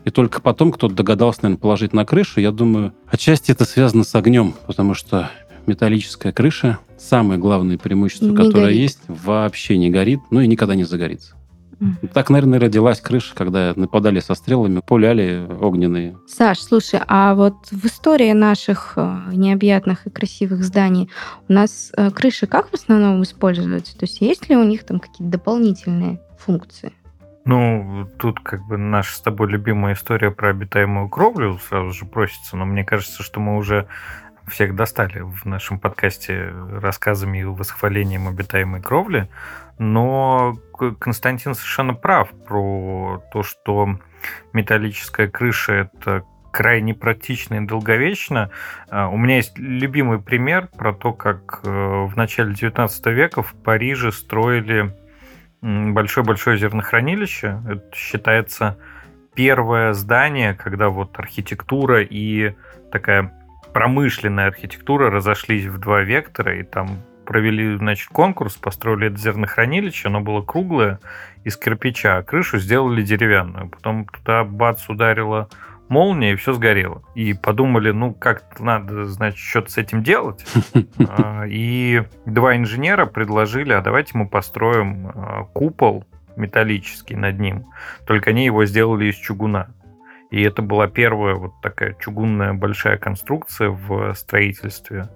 И 0.04 0.10
только 0.10 0.40
потом 0.40 0.70
кто-то 0.70 0.94
догадался, 0.94 1.40
наверное, 1.42 1.60
положить 1.60 1.92
на 1.92 2.04
крышу. 2.04 2.40
Я 2.40 2.52
думаю, 2.52 2.92
отчасти 3.08 3.50
это 3.50 3.64
связано 3.64 4.04
с 4.04 4.14
огнем, 4.14 4.54
потому 4.66 4.94
что 4.94 5.30
металлическая 5.66 6.32
крыша, 6.32 6.78
самое 6.96 7.40
главное 7.40 7.76
преимущество, 7.76 8.26
не 8.26 8.36
которое 8.36 8.66
горит. 8.66 8.80
есть, 8.80 9.00
вообще 9.08 9.76
не 9.76 9.90
горит, 9.90 10.20
ну 10.30 10.40
и 10.40 10.46
никогда 10.46 10.74
не 10.76 10.84
загорится. 10.84 11.34
Mm. 11.80 12.08
Так, 12.14 12.30
наверное, 12.30 12.58
родилась 12.58 13.00
крыша, 13.00 13.34
когда 13.34 13.72
нападали 13.76 14.20
со 14.20 14.34
стрелами, 14.34 14.80
пуляли 14.80 15.46
огненные. 15.60 16.16
Саш, 16.26 16.60
слушай, 16.60 17.00
а 17.06 17.34
вот 17.34 17.66
в 17.70 17.84
истории 17.86 18.32
наших 18.32 18.94
э, 18.96 19.18
необъятных 19.32 20.06
и 20.06 20.10
красивых 20.10 20.64
зданий 20.64 21.10
у 21.48 21.52
нас 21.52 21.92
э, 21.96 22.10
крыши 22.10 22.46
как 22.46 22.70
в 22.70 22.74
основном 22.74 23.22
используются? 23.22 23.96
То 23.98 24.04
есть 24.04 24.20
есть 24.20 24.48
ли 24.48 24.56
у 24.56 24.64
них 24.64 24.84
там 24.84 25.00
какие-то 25.00 25.30
дополнительные 25.32 26.20
функции? 26.38 26.92
Ну, 27.44 28.08
тут 28.18 28.40
как 28.40 28.66
бы 28.66 28.76
наша 28.76 29.14
с 29.14 29.20
тобой 29.20 29.48
любимая 29.48 29.94
история 29.94 30.32
про 30.32 30.50
обитаемую 30.50 31.08
кровлю 31.08 31.58
сразу 31.58 31.92
же 31.92 32.04
просится, 32.04 32.56
но 32.56 32.64
мне 32.64 32.84
кажется, 32.84 33.22
что 33.22 33.38
мы 33.38 33.56
уже 33.56 33.86
всех 34.48 34.74
достали 34.74 35.20
в 35.20 35.44
нашем 35.44 35.78
подкасте 35.78 36.52
рассказами 36.80 37.38
и 37.38 37.44
восхвалением 37.44 38.28
обитаемой 38.28 38.80
кровли, 38.80 39.28
но 39.78 40.54
Константин 40.98 41.54
совершенно 41.54 41.94
прав 41.94 42.30
про 42.46 43.22
то, 43.32 43.42
что 43.42 43.98
металлическая 44.52 45.28
крыша– 45.28 45.72
это 45.94 46.24
крайне 46.56 46.94
практично 46.94 47.56
и 47.56 47.66
долговечно. 47.66 48.50
А, 48.88 49.08
у 49.08 49.18
меня 49.18 49.36
есть 49.36 49.58
любимый 49.58 50.20
пример 50.20 50.68
про 50.68 50.94
то, 50.94 51.12
как 51.12 51.60
э, 51.64 51.68
в 51.68 52.16
начале 52.16 52.54
19 52.54 53.06
века 53.08 53.42
в 53.42 53.52
Париже 53.52 54.10
строили 54.10 54.96
большое-большое 55.60 56.56
зернохранилище. 56.56 57.60
Это 57.68 57.94
считается 57.94 58.78
первое 59.34 59.92
здание, 59.92 60.54
когда 60.54 60.88
вот 60.88 61.18
архитектура 61.18 62.02
и 62.02 62.54
такая 62.90 63.32
промышленная 63.74 64.46
архитектура 64.46 65.10
разошлись 65.10 65.66
в 65.66 65.76
два 65.78 66.00
вектора, 66.00 66.58
и 66.58 66.62
там 66.62 67.02
провели, 67.26 67.76
значит, 67.76 68.08
конкурс, 68.08 68.56
построили 68.56 69.08
это 69.08 69.18
зернохранилище, 69.18 70.08
оно 70.08 70.20
было 70.20 70.40
круглое, 70.40 71.00
из 71.44 71.56
кирпича, 71.56 72.18
а 72.18 72.22
крышу 72.22 72.58
сделали 72.58 73.02
деревянную. 73.02 73.68
Потом 73.68 74.06
туда 74.06 74.44
бац 74.44 74.88
ударила 74.88 75.48
молния, 75.88 76.32
и 76.32 76.36
все 76.36 76.52
сгорело. 76.52 77.02
И 77.14 77.34
подумали, 77.34 77.90
ну, 77.90 78.12
как 78.12 78.58
надо, 78.58 79.04
значит, 79.04 79.38
что-то 79.38 79.70
с 79.70 79.78
этим 79.78 80.02
делать. 80.02 80.44
А, 81.08 81.44
и 81.46 82.02
два 82.24 82.56
инженера 82.56 83.06
предложили, 83.06 83.72
а 83.72 83.80
давайте 83.80 84.16
мы 84.18 84.28
построим 84.28 85.12
а, 85.14 85.44
купол 85.44 86.04
металлический 86.36 87.14
над 87.14 87.38
ним. 87.38 87.66
Только 88.06 88.30
они 88.30 88.44
его 88.44 88.64
сделали 88.64 89.06
из 89.06 89.14
чугуна. 89.14 89.68
И 90.30 90.42
это 90.42 90.62
была 90.62 90.88
первая 90.88 91.34
вот 91.34 91.52
такая 91.62 91.94
чугунная 92.00 92.54
большая 92.54 92.98
конструкция 92.98 93.70
в 93.70 94.14
строительстве. 94.14 95.08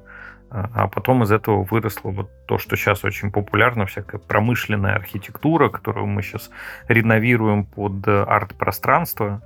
А, 0.50 0.88
потом 0.88 1.22
из 1.22 1.30
этого 1.30 1.62
выросло 1.62 2.10
вот 2.10 2.30
то, 2.46 2.58
что 2.58 2.76
сейчас 2.76 3.04
очень 3.04 3.30
популярно, 3.30 3.86
всякая 3.86 4.18
промышленная 4.18 4.94
архитектура, 4.94 5.68
которую 5.68 6.06
мы 6.06 6.22
сейчас 6.22 6.50
реновируем 6.88 7.64
под 7.64 8.06
арт-пространство. 8.06 9.42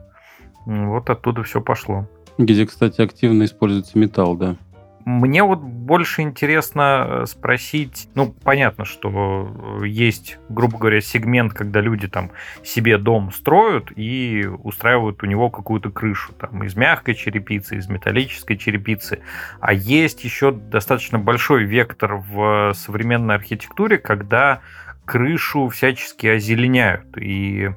Вот 0.65 1.11
оттуда 1.11 1.43
все 1.43 1.61
пошло. 1.61 2.09
Где, 2.39 2.67
кстати, 2.67 3.01
активно 3.01 3.45
используется 3.45 3.99
металл, 3.99 4.37
да. 4.37 4.57
Мне 5.05 5.43
вот 5.43 5.61
больше 5.61 6.23
интересно 6.23 7.07
э, 7.07 7.27
спросить, 7.27 8.09
ну, 8.15 8.33
понятно, 8.33 8.87
что 8.87 9.81
э, 9.83 9.87
есть, 9.87 10.39
грубо 10.49 10.79
говоря, 10.79 11.03
сегмент, 11.03 11.53
когда 11.53 11.83
люди 11.83 12.09
там 12.09 12.31
себе 12.63 12.97
дом 12.97 13.31
строят 13.31 13.93
и 13.97 14.49
устраивают 14.63 15.23
у 15.23 15.27
него 15.27 15.51
какую-то 15.51 15.91
крышу, 15.91 16.33
там, 16.33 16.65
из 16.65 16.75
мягкой 16.75 17.15
черепицы, 17.15 17.77
из 17.77 17.89
металлической 17.89 18.57
черепицы. 18.57 19.21
А 19.61 19.75
есть 19.75 20.25
еще 20.25 20.53
достаточно 20.53 21.19
большой 21.19 21.65
вектор 21.65 22.17
в 22.17 22.73
современной 22.75 23.35
архитектуре, 23.35 23.99
когда 23.99 24.63
крышу 25.05 25.69
всячески 25.69 26.27
озеленяют 26.27 27.19
и 27.19 27.73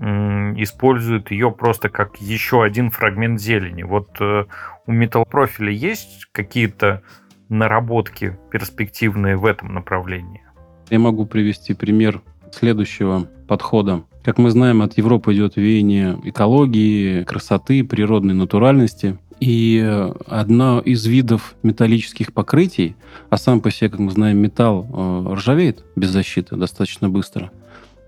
используют 0.00 1.30
ее 1.30 1.50
просто 1.50 1.88
как 1.88 2.16
еще 2.20 2.62
один 2.62 2.90
фрагмент 2.90 3.40
зелени. 3.40 3.82
Вот 3.82 4.08
э, 4.20 4.44
у 4.86 4.92
металлпрофиля 4.92 5.70
есть 5.70 6.26
какие-то 6.32 7.02
наработки 7.48 8.38
перспективные 8.50 9.36
в 9.36 9.44
этом 9.44 9.74
направлении? 9.74 10.42
Я 10.90 10.98
могу 10.98 11.26
привести 11.26 11.74
пример 11.74 12.22
следующего 12.52 13.28
подхода. 13.46 14.04
Как 14.24 14.38
мы 14.38 14.50
знаем, 14.50 14.82
от 14.82 14.96
Европы 14.96 15.34
идет 15.34 15.56
веяние 15.56 16.18
экологии, 16.24 17.24
красоты, 17.24 17.84
природной 17.84 18.34
натуральности. 18.34 19.18
И 19.40 19.84
одно 20.26 20.80
из 20.80 21.04
видов 21.04 21.56
металлических 21.64 22.32
покрытий, 22.32 22.94
а 23.28 23.36
сам 23.36 23.60
по 23.60 23.72
себе, 23.72 23.90
как 23.90 23.98
мы 23.98 24.12
знаем, 24.12 24.38
металл 24.38 24.86
э, 24.88 25.34
ржавеет 25.34 25.84
без 25.96 26.10
защиты 26.10 26.56
достаточно 26.56 27.08
быстро– 27.08 27.50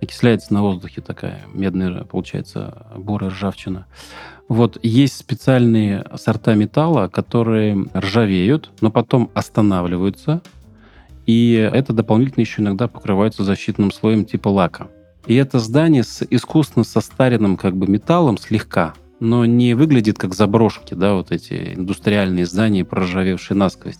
окисляется 0.04 0.54
на 0.54 0.62
воздухе 0.62 1.00
такая 1.00 1.42
медная, 1.52 2.04
получается, 2.04 2.86
бурая 2.96 3.30
ржавчина. 3.30 3.86
Вот 4.48 4.78
есть 4.82 5.16
специальные 5.16 6.04
сорта 6.16 6.54
металла, 6.54 7.08
которые 7.08 7.86
ржавеют, 7.94 8.70
но 8.80 8.90
потом 8.90 9.30
останавливаются, 9.34 10.42
и 11.26 11.52
это 11.72 11.92
дополнительно 11.92 12.42
еще 12.42 12.62
иногда 12.62 12.86
покрывается 12.86 13.44
защитным 13.44 13.90
слоем 13.90 14.24
типа 14.24 14.48
лака. 14.48 14.88
И 15.26 15.34
это 15.34 15.58
здание 15.58 16.02
с 16.02 16.24
искусственно 16.28 16.84
состаренным 16.84 17.56
как 17.56 17.76
бы 17.76 17.86
металлом 17.86 18.36
слегка, 18.36 18.94
но 19.20 19.46
не 19.46 19.74
выглядит 19.74 20.18
как 20.18 20.34
заброшки, 20.34 20.92
да, 20.92 21.14
вот 21.14 21.32
эти 21.32 21.74
индустриальные 21.74 22.44
здания, 22.44 22.84
проржавевшие 22.84 23.56
насквозь 23.56 23.98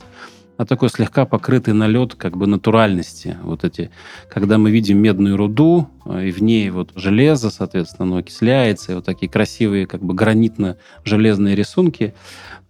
а 0.57 0.65
такой 0.65 0.89
слегка 0.89 1.25
покрытый 1.25 1.75
налет 1.75 2.15
как 2.15 2.37
бы 2.37 2.47
натуральности. 2.47 3.37
Вот 3.43 3.65
эти, 3.65 3.91
когда 4.29 4.59
мы 4.59 4.71
видим 4.71 4.99
медную 4.99 5.37
руду, 5.37 5.89
э, 6.07 6.29
и 6.29 6.31
в 6.31 6.43
ней 6.43 6.71
вот 6.71 6.93
железо, 6.95 7.51
соответственно, 7.51 8.07
оно 8.07 8.17
окисляется, 8.19 8.93
и 8.93 8.95
вот 8.95 9.05
такие 9.05 9.31
красивые 9.31 9.87
как 9.87 10.03
бы 10.03 10.15
гранитно-железные 10.15 11.55
рисунки. 11.55 12.15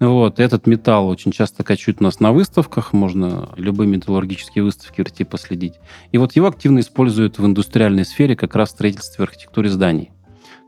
Вот, 0.01 0.41
этот 0.41 0.67
металл 0.67 1.09
очень 1.09 1.31
часто 1.31 1.63
качают 1.63 2.01
у 2.01 2.05
нас 2.05 2.21
на 2.21 2.33
выставках, 2.33 2.93
можно 2.93 3.51
любые 3.57 3.89
металлургические 3.89 4.65
выставки 4.65 5.03
в 5.03 5.11
типа 5.11 5.33
последить. 5.33 5.75
И 6.13 6.19
вот 6.19 6.37
его 6.37 6.47
активно 6.47 6.81
используют 6.81 7.39
в 7.39 7.47
индустриальной 7.47 8.05
сфере 8.05 8.37
как 8.37 8.55
раз 8.55 8.71
в 8.71 8.73
строительстве 8.73 9.25
и 9.25 9.29
архитектуре 9.29 9.69
зданий 9.69 10.14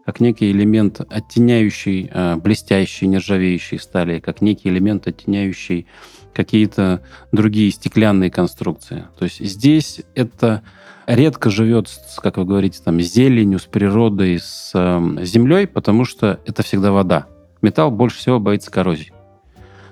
как 0.07 0.21
некий 0.21 0.53
элемент 0.53 1.01
оттеняющий 1.01 2.09
э, 2.11 2.37
блестящий, 2.37 3.09
нержавеющий 3.09 3.81
стали, 3.81 4.21
как 4.21 4.41
некий 4.41 4.69
элемент 4.69 5.09
оттеняющий 5.09 5.87
какие-то 6.33 7.03
другие 7.33 7.73
стеклянные 7.73 8.31
конструкции. 8.31 9.07
То 9.19 9.25
есть 9.25 9.45
здесь 9.45 10.03
это 10.15 10.63
редко 11.07 11.51
живет, 11.51 11.89
как 12.19 12.37
вы 12.37 12.45
говорите, 12.45 12.81
там, 12.85 13.01
с 13.01 13.13
зеленью, 13.13 13.59
с 13.59 13.65
природой, 13.65 14.39
с 14.39 14.71
э, 14.75 15.25
землей, 15.25 15.67
потому 15.67 16.05
что 16.05 16.39
это 16.47 16.63
всегда 16.63 16.93
вода. 16.93 17.27
Металл 17.61 17.91
больше 17.91 18.19
всего 18.19 18.39
боится 18.39 18.71
коррозии. 18.71 19.13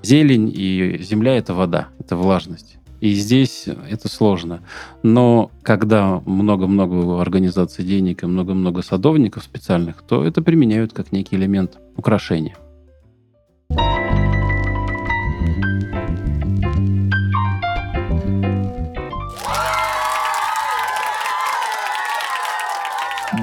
Зелень 0.02 0.52
и 0.54 0.98
земля— 1.00 1.36
это 1.38 1.54
вода, 1.54 1.88
это 1.98 2.14
влажность. 2.14 2.76
И 3.04 3.12
здесь 3.12 3.66
это 3.66 4.08
сложно. 4.08 4.62
Но 5.02 5.50
когда 5.62 6.22
много-много 6.24 7.20
организаций 7.20 7.84
денег 7.84 8.22
и 8.22 8.26
много-много 8.26 8.80
садовников 8.80 9.44
специальных, 9.44 10.00
то 10.00 10.24
это 10.24 10.40
применяют 10.40 10.94
как 10.94 11.12
некий 11.12 11.36
элемент 11.36 11.76
украшения. 11.98 12.56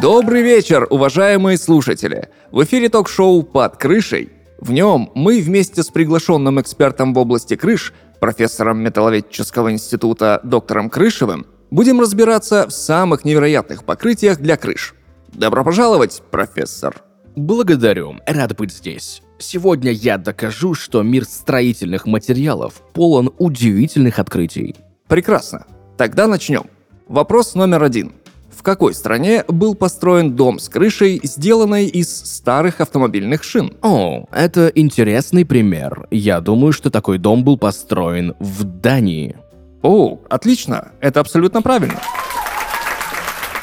Добрый 0.02 0.42
вечер, 0.42 0.88
уважаемые 0.90 1.60
слушатели! 1.60 2.30
В 2.50 2.64
эфире 2.64 2.90
ток-шоу 2.90 3.44
«Под 3.44 3.78
крышей». 3.78 4.41
В 4.62 4.72
нем 4.72 5.12
мы 5.16 5.42
вместе 5.42 5.82
с 5.82 5.88
приглашенным 5.88 6.62
экспертом 6.62 7.16
в 7.16 7.18
области 7.18 7.56
крыш, 7.56 7.94
профессором 8.20 8.78
Металловедческого 8.80 9.72
института 9.72 10.40
доктором 10.44 10.92
Крышевым, 10.92 11.48
будем 11.72 12.00
разбираться 12.00 12.68
в 12.68 12.72
самых 12.72 13.26
невероятных 13.26 13.84
покрытиях 13.84 14.38
для 14.38 14.58
крыш. 14.58 14.94
Добро 15.34 15.64
пожаловать, 15.64 16.22
профессор! 16.30 17.02
Благодарю, 17.36 18.18
рад 18.28 18.56
быть 18.56 18.72
здесь. 18.72 19.24
Сегодня 19.40 19.92
я 19.92 20.20
докажу, 20.20 20.76
что 20.76 21.02
мир 21.02 21.26
строительных 21.26 22.06
материалов 22.06 22.84
полон 22.94 23.34
удивительных 23.40 24.20
открытий. 24.20 24.76
Прекрасно. 25.08 25.66
Тогда 25.98 26.28
начнем. 26.28 26.66
Вопрос 27.08 27.56
номер 27.56 27.84
один. 27.84 28.14
В 28.62 28.64
какой 28.64 28.94
стране 28.94 29.44
был 29.48 29.74
построен 29.74 30.36
дом 30.36 30.60
с 30.60 30.70
крышей, 30.70 31.20
сделанной 31.24 31.88
из 31.88 32.16
старых 32.16 32.80
автомобильных 32.80 33.44
шин? 33.44 33.74
О, 33.82 34.28
это 34.32 34.72
интересный 34.76 35.46
пример. 35.46 36.08
Я 36.12 36.42
думаю, 36.42 36.72
что 36.72 36.92
такой 36.92 37.18
дом 37.18 37.44
был 37.44 37.58
построен 37.58 38.36
в 38.38 38.64
Дании. 38.64 39.36
О, 39.82 40.20
отлично, 40.30 40.92
это 41.00 41.22
абсолютно 41.22 41.64
правильно. 41.64 42.00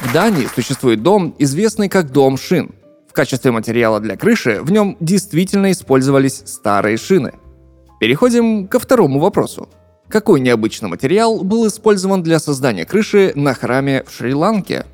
В 0.01 0.11
Дании 0.11 0.49
существует 0.53 1.01
дом, 1.01 1.33
известный 1.39 1.87
как 1.87 2.11
дом 2.11 2.37
шин. 2.37 2.75
В 3.07 3.13
качестве 3.13 3.51
материала 3.51 4.01
для 4.01 4.17
крыши 4.17 4.59
в 4.61 4.69
нем 4.69 4.97
действительно 4.99 5.71
использовались 5.71 6.43
старые 6.45 6.97
шины. 6.97 7.35
Переходим 8.01 8.67
ко 8.67 8.79
второму 8.79 9.21
вопросу. 9.21 9.69
Какой 10.09 10.39
необычный 10.39 10.89
материал 10.89 11.43
был 11.43 11.67
использован 11.67 12.23
для 12.23 12.39
создания 12.39 12.83
крыши 12.83 13.31
на 13.35 13.53
храме 13.53 14.03
в 14.07 14.11
Шри-Ланке? 14.11 14.87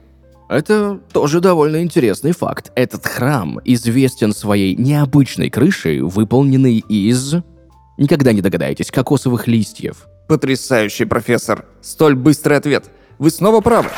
Это 0.49 0.99
тоже 1.13 1.39
довольно 1.39 1.81
интересный 1.81 2.33
факт. 2.33 2.73
Этот 2.75 3.07
храм 3.07 3.61
известен 3.63 4.33
своей 4.33 4.75
необычной 4.75 5.49
крышей, 5.49 6.01
выполненной 6.01 6.79
из... 6.89 7.35
Никогда 7.97 8.33
не 8.33 8.41
догадаетесь, 8.41 8.91
кокосовых 8.91 9.47
листьев. 9.47 10.05
Потрясающий 10.27 11.05
профессор. 11.05 11.65
Столь 11.81 12.15
быстрый 12.15 12.57
ответ. 12.57 12.91
Вы 13.17 13.29
снова 13.29 13.61
правы. 13.61 13.89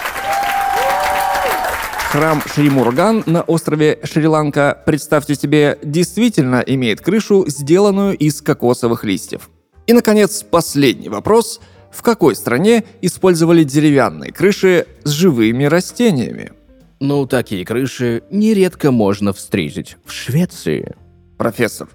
Храм 2.12 2.44
Шримурган 2.46 3.24
на 3.26 3.42
острове 3.42 4.00
Шри-Ланка, 4.04 4.84
представьте 4.86 5.34
себе, 5.34 5.80
действительно 5.84 6.64
имеет 6.66 7.02
крышу, 7.02 7.46
сделанную 7.48 8.16
из 8.16 8.40
кокосовых 8.44 9.04
листьев. 9.04 9.50
И, 9.88 9.94
наконец, 9.94 10.44
последний 10.44 11.08
вопрос. 11.08 11.62
В 11.92 12.04
какой 12.04 12.36
стране 12.36 12.84
использовали 13.02 13.64
деревянные 13.64 14.34
крыши 14.34 14.86
с 15.04 15.10
живыми 15.12 15.64
растениями? 15.64 16.52
Ну, 17.00 17.26
такие 17.26 17.66
крыши 17.66 18.22
нередко 18.30 18.92
можно 18.92 19.32
встретить 19.32 19.96
в 20.06 20.12
Швеции. 20.12 20.96
Профессор, 21.38 21.88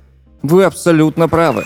вы 0.42 0.64
абсолютно 0.64 1.28
правы. 1.28 1.64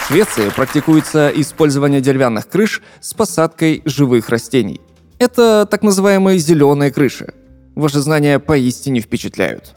В 0.00 0.08
Швеции 0.08 0.48
практикуется 0.48 1.30
использование 1.34 2.00
деревянных 2.00 2.48
крыш 2.48 2.80
с 3.00 3.12
посадкой 3.12 3.82
живых 3.84 4.30
растений. 4.30 4.80
Это 5.18 5.66
так 5.70 5.82
называемые 5.82 6.38
зеленые 6.38 6.90
крыши. 6.90 7.34
Ваши 7.74 8.00
знания 8.00 8.38
поистине 8.38 9.00
впечатляют. 9.00 9.74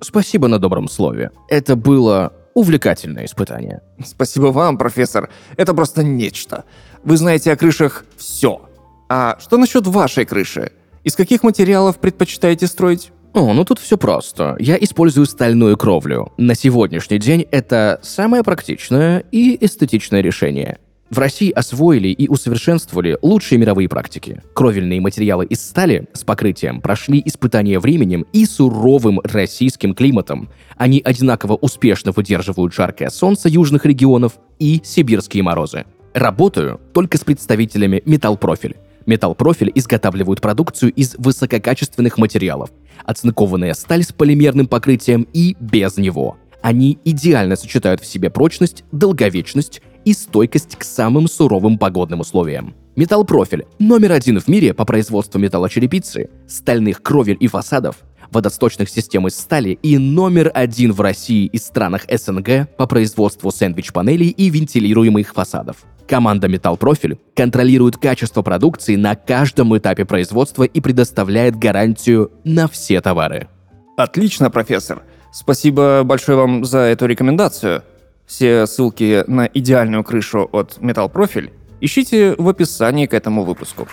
Спасибо 0.00 0.48
на 0.48 0.58
добром 0.58 0.88
слове. 0.88 1.30
Это 1.48 1.76
было 1.76 2.32
увлекательное 2.54 3.24
испытание. 3.24 3.82
Спасибо 4.04 4.46
вам, 4.46 4.78
профессор. 4.78 5.30
Это 5.56 5.74
просто 5.74 6.02
нечто. 6.02 6.64
Вы 7.04 7.16
знаете 7.16 7.52
о 7.52 7.56
крышах 7.56 8.04
все. 8.16 8.62
А 9.08 9.38
что 9.40 9.56
насчет 9.56 9.86
вашей 9.86 10.24
крыши? 10.24 10.72
Из 11.04 11.16
каких 11.16 11.42
материалов 11.42 11.98
предпочитаете 11.98 12.66
строить? 12.66 13.12
О, 13.32 13.52
ну 13.52 13.64
тут 13.64 13.78
все 13.78 13.96
просто. 13.96 14.56
Я 14.58 14.76
использую 14.76 15.26
стальную 15.26 15.76
кровлю. 15.76 16.32
На 16.36 16.54
сегодняшний 16.54 17.18
день 17.18 17.46
это 17.50 18.00
самое 18.02 18.42
практичное 18.42 19.24
и 19.30 19.56
эстетичное 19.64 20.20
решение. 20.20 20.78
В 21.10 21.18
России 21.18 21.50
освоили 21.50 22.08
и 22.08 22.28
усовершенствовали 22.28 23.18
лучшие 23.20 23.58
мировые 23.58 23.88
практики. 23.88 24.40
Кровельные 24.54 25.00
материалы 25.00 25.44
из 25.44 25.60
стали 25.60 26.06
с 26.12 26.22
покрытием 26.22 26.80
прошли 26.80 27.20
испытания 27.24 27.80
временем 27.80 28.24
и 28.32 28.46
суровым 28.46 29.20
российским 29.24 29.92
климатом. 29.92 30.48
Они 30.76 31.02
одинаково 31.04 31.54
успешно 31.54 32.12
выдерживают 32.12 32.72
жаркое 32.72 33.10
солнце 33.10 33.48
южных 33.48 33.84
регионов 33.86 34.34
и 34.60 34.80
сибирские 34.84 35.42
морозы. 35.42 35.84
Работаю 36.14 36.80
только 36.94 37.18
с 37.18 37.24
представителями 37.24 38.02
Металлпрофиль. 38.06 38.76
Металлпрофиль 39.06 39.72
изготавливают 39.74 40.40
продукцию 40.40 40.92
из 40.92 41.16
высококачественных 41.18 42.18
материалов, 42.18 42.70
оцинкованная 43.04 43.74
сталь 43.74 44.04
с 44.04 44.12
полимерным 44.12 44.68
покрытием 44.68 45.26
и 45.32 45.56
без 45.58 45.96
него. 45.96 46.36
Они 46.62 46.98
идеально 47.04 47.56
сочетают 47.56 48.00
в 48.00 48.06
себе 48.06 48.30
прочность, 48.30 48.84
долговечность 48.92 49.80
и 50.04 50.12
стойкость 50.12 50.76
к 50.76 50.84
самым 50.84 51.28
суровым 51.28 51.78
погодным 51.78 52.20
условиям. 52.20 52.74
Металлпрофиль– 52.96 53.66
номер 53.78 54.12
один 54.12 54.40
в 54.40 54.48
мире 54.48 54.74
по 54.74 54.84
производству 54.84 55.38
металлочерепицы, 55.38 56.30
стальных 56.48 57.02
кровель 57.02 57.36
и 57.40 57.46
фасадов, 57.46 57.96
водосточных 58.30 58.88
систем 58.88 59.26
из 59.26 59.38
стали 59.38 59.78
и 59.82 59.98
номер 59.98 60.50
один 60.54 60.92
в 60.92 61.00
России 61.00 61.46
и 61.46 61.58
странах 61.58 62.02
СНГ 62.10 62.76
по 62.76 62.86
производству 62.86 63.50
сэндвич-панелей 63.50 64.28
и 64.28 64.50
вентилируемых 64.50 65.32
фасадов. 65.32 65.84
Команда 66.08 66.48
Металлпрофиль 66.48 67.20
контролирует 67.36 67.96
качество 67.96 68.42
продукции 68.42 68.96
на 68.96 69.14
каждом 69.14 69.76
этапе 69.76 70.04
производства 70.04 70.64
и 70.64 70.80
предоставляет 70.80 71.56
гарантию 71.56 72.32
на 72.42 72.66
все 72.66 73.00
товары. 73.00 73.48
Отлично, 73.96 74.50
профессор. 74.50 75.04
Спасибо 75.32 76.02
большое 76.04 76.36
вам 76.36 76.64
за 76.64 76.78
эту 76.78 77.06
рекомендацию. 77.06 77.84
Все 78.30 78.64
ссылки 78.68 79.24
на 79.26 79.46
идеальную 79.46 80.04
крышу 80.04 80.48
от 80.52 80.78
Metal 80.78 81.12
Profile 81.12 81.50
ищите 81.80 82.36
в 82.38 82.48
описании 82.48 83.06
к 83.06 83.12
этому 83.12 83.42
выпуску. 83.42 83.88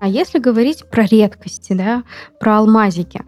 А 0.00 0.06
если 0.06 0.38
говорить 0.38 0.88
про 0.88 1.04
редкости, 1.04 1.72
да, 1.72 2.04
про 2.38 2.58
алмазики, 2.58 3.22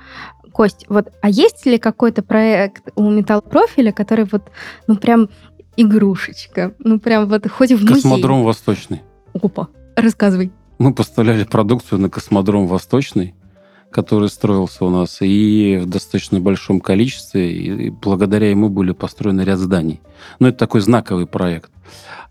Кость, 0.52 0.86
вот, 0.88 1.12
а 1.22 1.28
есть 1.28 1.66
ли 1.66 1.78
какой-то 1.78 2.22
проект 2.22 2.90
у 2.94 3.10
Металл 3.10 3.42
Профиля, 3.42 3.90
который 3.90 4.26
вот, 4.30 4.52
ну 4.86 4.96
прям 4.96 5.28
игрушечка, 5.76 6.72
ну 6.78 7.00
прям 7.00 7.26
вот 7.26 7.50
хоть 7.50 7.72
в 7.72 7.80
музей? 7.80 7.94
Космодром 7.94 8.44
Восточный. 8.44 9.02
Опа, 9.34 9.66
рассказывай. 9.96 10.52
Мы 10.78 10.94
поставляли 10.94 11.44
продукцию 11.44 12.00
на 12.00 12.10
космодром 12.10 12.66
Восточный, 12.66 13.34
который 13.90 14.28
строился 14.28 14.84
у 14.84 14.90
нас, 14.90 15.18
и 15.20 15.78
в 15.82 15.86
достаточно 15.86 16.40
большом 16.40 16.80
количестве, 16.80 17.52
и 17.52 17.90
благодаря 17.90 18.50
ему 18.50 18.68
были 18.68 18.92
построены 18.92 19.42
ряд 19.42 19.58
зданий. 19.58 20.00
Но 20.38 20.48
это 20.48 20.58
такой 20.58 20.80
знаковый 20.80 21.26
проект. 21.26 21.70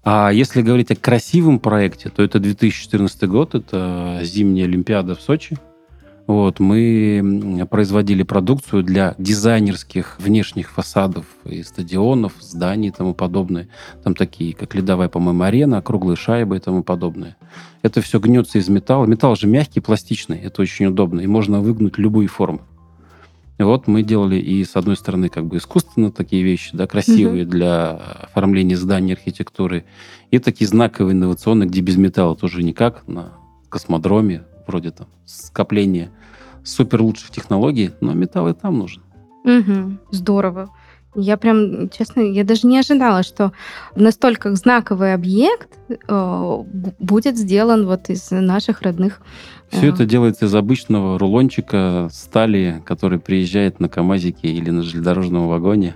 А 0.04 0.32
если 0.32 0.62
говорить 0.62 0.92
о 0.92 0.96
красивом 0.96 1.60
проекте, 1.60 2.10
то 2.10 2.24
это 2.24 2.40
2014 2.40 3.24
год, 3.28 3.56
это 3.56 4.20
зимняя 4.24 4.66
Олимпиада 4.66 5.16
в 5.16 5.22
Сочи– 5.22 5.58
вот, 6.28 6.60
мы 6.60 7.68
производили 7.70 8.24
продукцию 8.24 8.84
для 8.84 9.16
дизайнерских 9.18 10.18
внешних 10.20 10.72
фасадов 10.72 11.26
и 11.46 11.64
стадионов, 11.64 12.34
зданий 12.40 12.90
и 12.90 12.92
тому 12.92 13.14
подобное. 13.14 13.68
Там 14.04 14.16
такие, 14.16 14.54
как 14.54 14.76
ледовая, 14.76 15.10
по-моему, 15.10 15.44
арена, 15.44 15.82
круглые 15.82 16.16
шайбы 16.16 16.58
и 16.58 16.60
тому 16.60 16.84
подобное. 16.84 17.38
Это 17.82 18.02
все 18.02 18.20
гнется 18.20 18.60
из 18.60 18.70
металла. 18.70 19.06
Металл 19.06 19.36
же 19.36 19.48
мягкий, 19.48 19.80
пластичный. 19.80 20.40
Это 20.40 20.62
очень 20.62 20.86
удобно. 20.86 21.22
И 21.22 21.28
можно 21.28 21.60
выгнуть 21.60 21.98
любые 21.98 22.28
формы. 22.28 22.62
И 23.58 23.64
вот 23.64 23.88
мы 23.88 24.02
делали 24.02 24.38
и, 24.38 24.64
с 24.64 24.76
одной 24.76 24.96
стороны, 24.96 25.30
как 25.30 25.46
бы 25.46 25.58
искусственно 25.58 26.12
такие 26.12 26.42
вещи, 26.42 26.72
да, 26.74 26.88
красивые 26.88 27.44
угу. 27.44 27.52
для 27.52 27.92
оформления 27.92 28.76
зданий, 28.76 29.14
архитектуры, 29.14 29.86
и 30.32 30.40
такие 30.40 30.68
знаковые, 30.68 31.14
инновационные, 31.14 31.70
где 31.70 31.82
без 31.82 31.96
металла 31.96 32.36
тоже 32.36 32.64
никак, 32.64 33.08
на 33.08 33.34
космодроме, 33.70 34.46
вроде 34.72 34.92
там 34.92 35.08
скопления 35.26 36.10
супер 36.64 37.02
лучших 37.02 37.32
технологий, 37.32 37.92
но 38.02 38.14
металл 38.14 38.48
и 38.48 38.54
там 38.54 38.80
нужен. 38.80 39.04
Угу, 39.44 39.98
здорово. 40.12 40.70
Я 41.14 41.36
прям, 41.36 41.90
честно, 41.90 42.22
я 42.22 42.46
даже 42.46 42.68
не 42.68 42.80
ожидала, 42.80 43.24
что 43.24 43.52
настолько 43.96 44.56
знаковый 44.56 45.14
объект 45.14 45.78
э, 45.90 46.64
будет 47.00 47.38
сделан 47.38 47.86
вот 47.86 48.10
из 48.10 48.32
наших 48.32 48.82
родных. 48.82 49.22
Э... 49.72 49.78
Все 49.78 49.90
это 49.90 50.06
делается 50.06 50.46
из 50.46 50.56
обычного 50.56 51.20
рулончика 51.20 52.08
стали, 52.14 52.82
который 52.86 53.20
приезжает 53.20 53.82
на 53.82 53.90
КАМАЗике 53.90 54.48
или 54.48 54.70
на 54.70 54.84
железнодорожном 54.84 55.50
вагоне. 55.50 55.96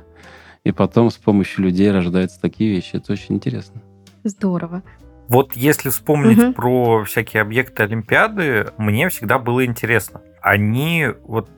И 0.65 0.71
потом 0.71 1.09
с 1.09 1.15
помощью 1.15 1.63
людей 1.63 1.91
рождаются 1.91 2.41
такие 2.41 2.69
вещи. 2.71 2.97
Это 2.97 3.13
очень 3.13 3.35
интересно. 3.35 3.81
Здорово. 4.25 4.83
Вот 5.27 5.55
если 5.55 5.89
вспомнить 5.89 6.39
угу. 6.39 6.53
про 6.53 7.03
всякие 7.03 7.41
объекты 7.41 7.83
Олимпиады, 7.83 8.67
мне 8.77 9.09
всегда 9.09 9.39
было 9.39 9.65
интересно. 9.65 10.21
Они 10.41 11.07
вот 11.23 11.49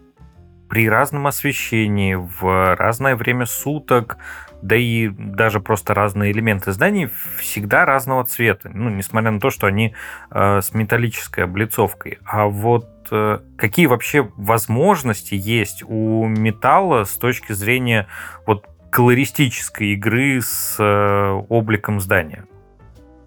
при 0.69 0.89
разном 0.89 1.27
освещении, 1.27 2.15
в 2.15 2.75
разное 2.75 3.15
время 3.15 3.45
суток, 3.45 4.17
да 4.61 4.75
и 4.75 5.07
даже 5.09 5.59
просто 5.59 5.93
разные 5.93 6.31
элементы 6.31 6.71
зданий 6.71 7.09
всегда 7.37 7.85
разного 7.85 8.25
цвета, 8.25 8.69
ну, 8.73 8.89
несмотря 8.89 9.31
на 9.31 9.39
то, 9.39 9.49
что 9.49 9.67
они 9.67 9.93
э, 10.31 10.61
с 10.61 10.73
металлической 10.73 11.43
облицовкой. 11.43 12.19
А 12.25 12.47
вот 12.47 13.07
э, 13.11 13.39
какие 13.57 13.85
вообще 13.85 14.29
возможности 14.35 15.35
есть 15.35 15.83
у 15.87 16.25
металла 16.25 17.03
с 17.05 17.15
точки 17.17 17.53
зрения 17.53 18.07
вот 18.45 18.67
колористической 18.89 19.89
игры 19.89 20.41
с 20.41 20.75
э, 20.79 21.41
обликом 21.49 21.99
здания? 21.99 22.45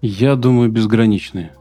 Я 0.01 0.35
думаю, 0.35 0.71
безграничные. 0.71 1.51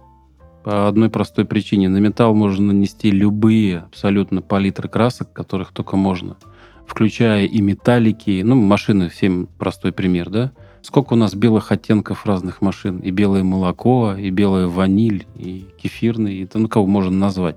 По 0.65 0.89
одной 0.89 1.11
простой 1.11 1.45
причине. 1.45 1.91
На 1.91 1.99
металл 1.99 2.35
можно 2.35 2.73
нанести 2.73 3.11
любые 3.11 3.81
абсолютно 3.81 4.41
палитры 4.41 4.89
красок, 4.89 5.31
которых 5.35 5.73
только 5.73 5.97
можно. 5.97 6.39
Включая 6.87 7.45
и 7.45 7.61
металлики. 7.61 8.41
Ну, 8.43 8.55
машины, 8.57 9.11
всем 9.11 9.47
простой 9.59 9.93
пример, 9.93 10.31
да? 10.31 10.53
Сколько 10.81 11.13
у 11.13 11.17
нас 11.17 11.35
белых 11.35 11.71
оттенков 11.71 12.25
разных 12.25 12.63
машин. 12.63 13.01
И 13.01 13.11
белое 13.11 13.43
молоко, 13.43 14.15
и 14.15 14.31
белая 14.31 14.69
ваниль, 14.69 15.27
и 15.37 15.67
кефирный, 15.77 16.37
и 16.37 16.49
ну, 16.55 16.67
кого 16.69 16.87
можно 16.87 17.13
назвать. 17.13 17.57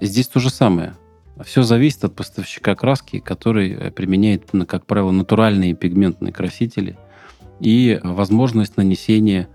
Здесь 0.00 0.26
то 0.26 0.40
же 0.40 0.50
самое. 0.50 0.94
Все 1.44 1.62
зависит 1.62 2.02
от 2.02 2.16
поставщика 2.16 2.74
краски, 2.74 3.20
который 3.20 3.72
э, 3.72 3.90
применяет, 3.92 4.50
как 4.66 4.84
правило, 4.84 5.12
натуральные 5.12 5.74
пигментные 5.74 6.32
красители 6.32 6.98
и 7.60 8.00
возможность 8.02 8.76
нанесения 8.76 9.48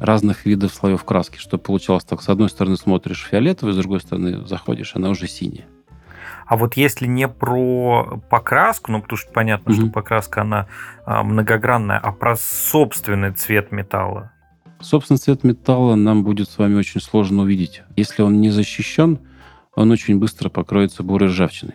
разных 0.00 0.46
видов 0.46 0.72
слоев 0.74 1.04
краски, 1.04 1.38
что 1.38 1.58
получалось 1.58 2.04
так. 2.04 2.22
С 2.22 2.28
одной 2.28 2.48
стороны 2.48 2.76
смотришь 2.76 3.28
фиолетовый, 3.30 3.74
с 3.74 3.76
другой 3.76 4.00
стороны 4.00 4.46
заходишь, 4.46 4.96
она 4.96 5.10
уже 5.10 5.28
синяя. 5.28 5.66
А 6.46 6.56
вот 6.56 6.74
если 6.74 7.06
не 7.06 7.28
про 7.28 8.20
покраску, 8.28 8.90
ну 8.90 9.00
потому 9.00 9.18
что 9.18 9.30
понятно, 9.30 9.70
mm-hmm. 9.70 9.82
что 9.82 9.86
покраска 9.86 10.40
она 10.40 10.66
а, 11.04 11.22
многогранная, 11.22 11.98
а 11.98 12.10
про 12.10 12.36
собственный 12.36 13.32
цвет 13.32 13.70
металла. 13.70 14.32
Собственный 14.80 15.18
цвет 15.18 15.44
металла 15.44 15.94
нам 15.94 16.24
будет 16.24 16.48
с 16.48 16.58
вами 16.58 16.74
очень 16.74 17.00
сложно 17.00 17.42
увидеть. 17.42 17.82
Если 17.94 18.22
он 18.22 18.40
не 18.40 18.50
защищен, 18.50 19.20
он 19.76 19.90
очень 19.90 20.18
быстро 20.18 20.48
покроется 20.48 21.02
бурой 21.02 21.28
ржавчиной. 21.28 21.74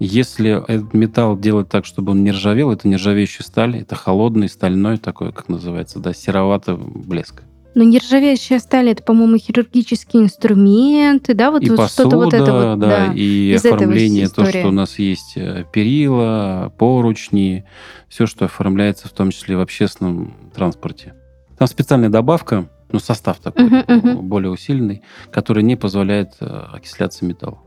Если 0.00 0.50
этот 0.68 0.92
металл 0.92 1.38
делать 1.38 1.68
так, 1.68 1.84
чтобы 1.84 2.12
он 2.12 2.24
не 2.24 2.32
ржавел, 2.32 2.72
это 2.72 2.88
нержавеющая 2.88 3.44
сталь, 3.44 3.78
это 3.78 3.94
холодный, 3.94 4.48
стальной 4.48 4.98
такой, 4.98 5.32
как 5.32 5.48
называется, 5.48 6.00
да, 6.00 6.12
сероватый 6.12 6.76
блеск. 6.76 7.42
Но 7.74 7.82
нержавеющая 7.82 8.60
сталь 8.60 8.90
это, 8.90 9.02
по-моему, 9.02 9.36
хирургические 9.36 10.24
инструменты, 10.24 11.34
да, 11.34 11.50
вот, 11.50 11.62
и 11.62 11.70
вот 11.70 11.76
посуда, 11.76 12.08
что-то 12.08 12.16
вот 12.16 12.34
это 12.34 12.52
вот, 12.52 12.78
да, 12.78 13.06
да 13.08 13.12
и 13.14 13.52
оформление, 13.52 14.28
то, 14.28 14.46
что 14.46 14.68
у 14.68 14.70
нас 14.70 14.98
есть 14.98 15.32
э, 15.36 15.64
перила, 15.72 16.72
поручни, 16.78 17.64
все, 18.08 18.26
что 18.26 18.44
оформляется 18.44 19.08
в 19.08 19.12
том 19.12 19.32
числе 19.32 19.56
в 19.56 19.60
общественном 19.60 20.34
транспорте. 20.54 21.14
Там 21.58 21.66
специальная 21.66 22.10
добавка, 22.10 22.68
ну, 22.92 23.00
состав 23.00 23.38
такой, 23.40 23.66
uh-huh, 23.66 23.86
uh-huh. 23.86 24.22
более 24.22 24.50
усиленный, 24.50 25.02
который 25.32 25.64
не 25.64 25.74
позволяет 25.74 26.34
э, 26.40 26.46
окисляться 26.46 27.24
металлу. 27.24 27.60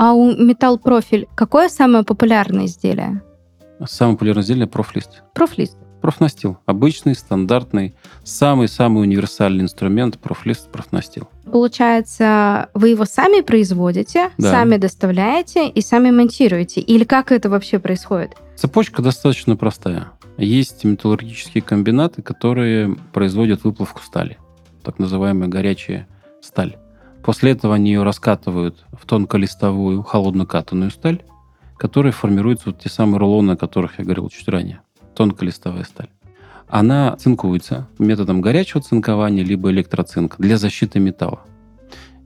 А 0.00 0.14
у 0.14 0.34
металл 0.34 0.78
профиль 0.78 1.28
какое 1.34 1.68
самое 1.68 2.04
популярное 2.04 2.64
изделие? 2.64 3.20
Самое 3.84 4.16
популярное 4.16 4.42
изделие 4.42 4.66
профлист. 4.66 5.22
Профлист. 5.34 5.76
Профнастил. 6.00 6.56
Обычный, 6.64 7.14
стандартный, 7.14 7.94
самый-самый 8.24 9.02
универсальный 9.02 9.62
инструмент 9.62 10.18
профлист, 10.18 10.70
профнастил. 10.72 11.28
Получается, 11.44 12.70
вы 12.72 12.88
его 12.88 13.04
сами 13.04 13.42
производите, 13.42 14.30
да. 14.38 14.50
сами 14.50 14.78
доставляете 14.78 15.68
и 15.68 15.82
сами 15.82 16.10
монтируете? 16.10 16.80
Или 16.80 17.04
как 17.04 17.30
это 17.30 17.50
вообще 17.50 17.78
происходит? 17.78 18.38
Цепочка 18.56 19.02
достаточно 19.02 19.54
простая. 19.54 20.12
Есть 20.38 20.82
металлургические 20.82 21.60
комбинаты, 21.60 22.22
которые 22.22 22.96
производят 23.12 23.64
выплавку 23.64 24.00
стали, 24.00 24.38
так 24.82 24.98
называемая 24.98 25.50
горячая 25.50 26.08
сталь. 26.40 26.78
После 27.22 27.52
этого 27.52 27.74
они 27.74 27.90
ее 27.92 28.02
раскатывают 28.02 28.84
в 28.92 29.06
тонколистовую 29.06 30.02
холоднокатанную 30.02 30.90
сталь, 30.90 31.22
которая 31.76 32.12
формируется 32.12 32.70
вот 32.70 32.78
те 32.80 32.88
самые 32.88 33.18
рулоны, 33.18 33.52
о 33.52 33.56
которых 33.56 33.98
я 33.98 34.04
говорил 34.04 34.28
чуть 34.30 34.48
ранее. 34.48 34.80
Тонколистовая 35.14 35.84
сталь. 35.84 36.08
Она 36.68 37.16
цинкуется 37.16 37.88
методом 37.98 38.40
горячего 38.40 38.80
цинкования 38.80 39.42
либо 39.42 39.70
электроцинк 39.70 40.36
для 40.38 40.56
защиты 40.56 41.00
металла. 41.00 41.40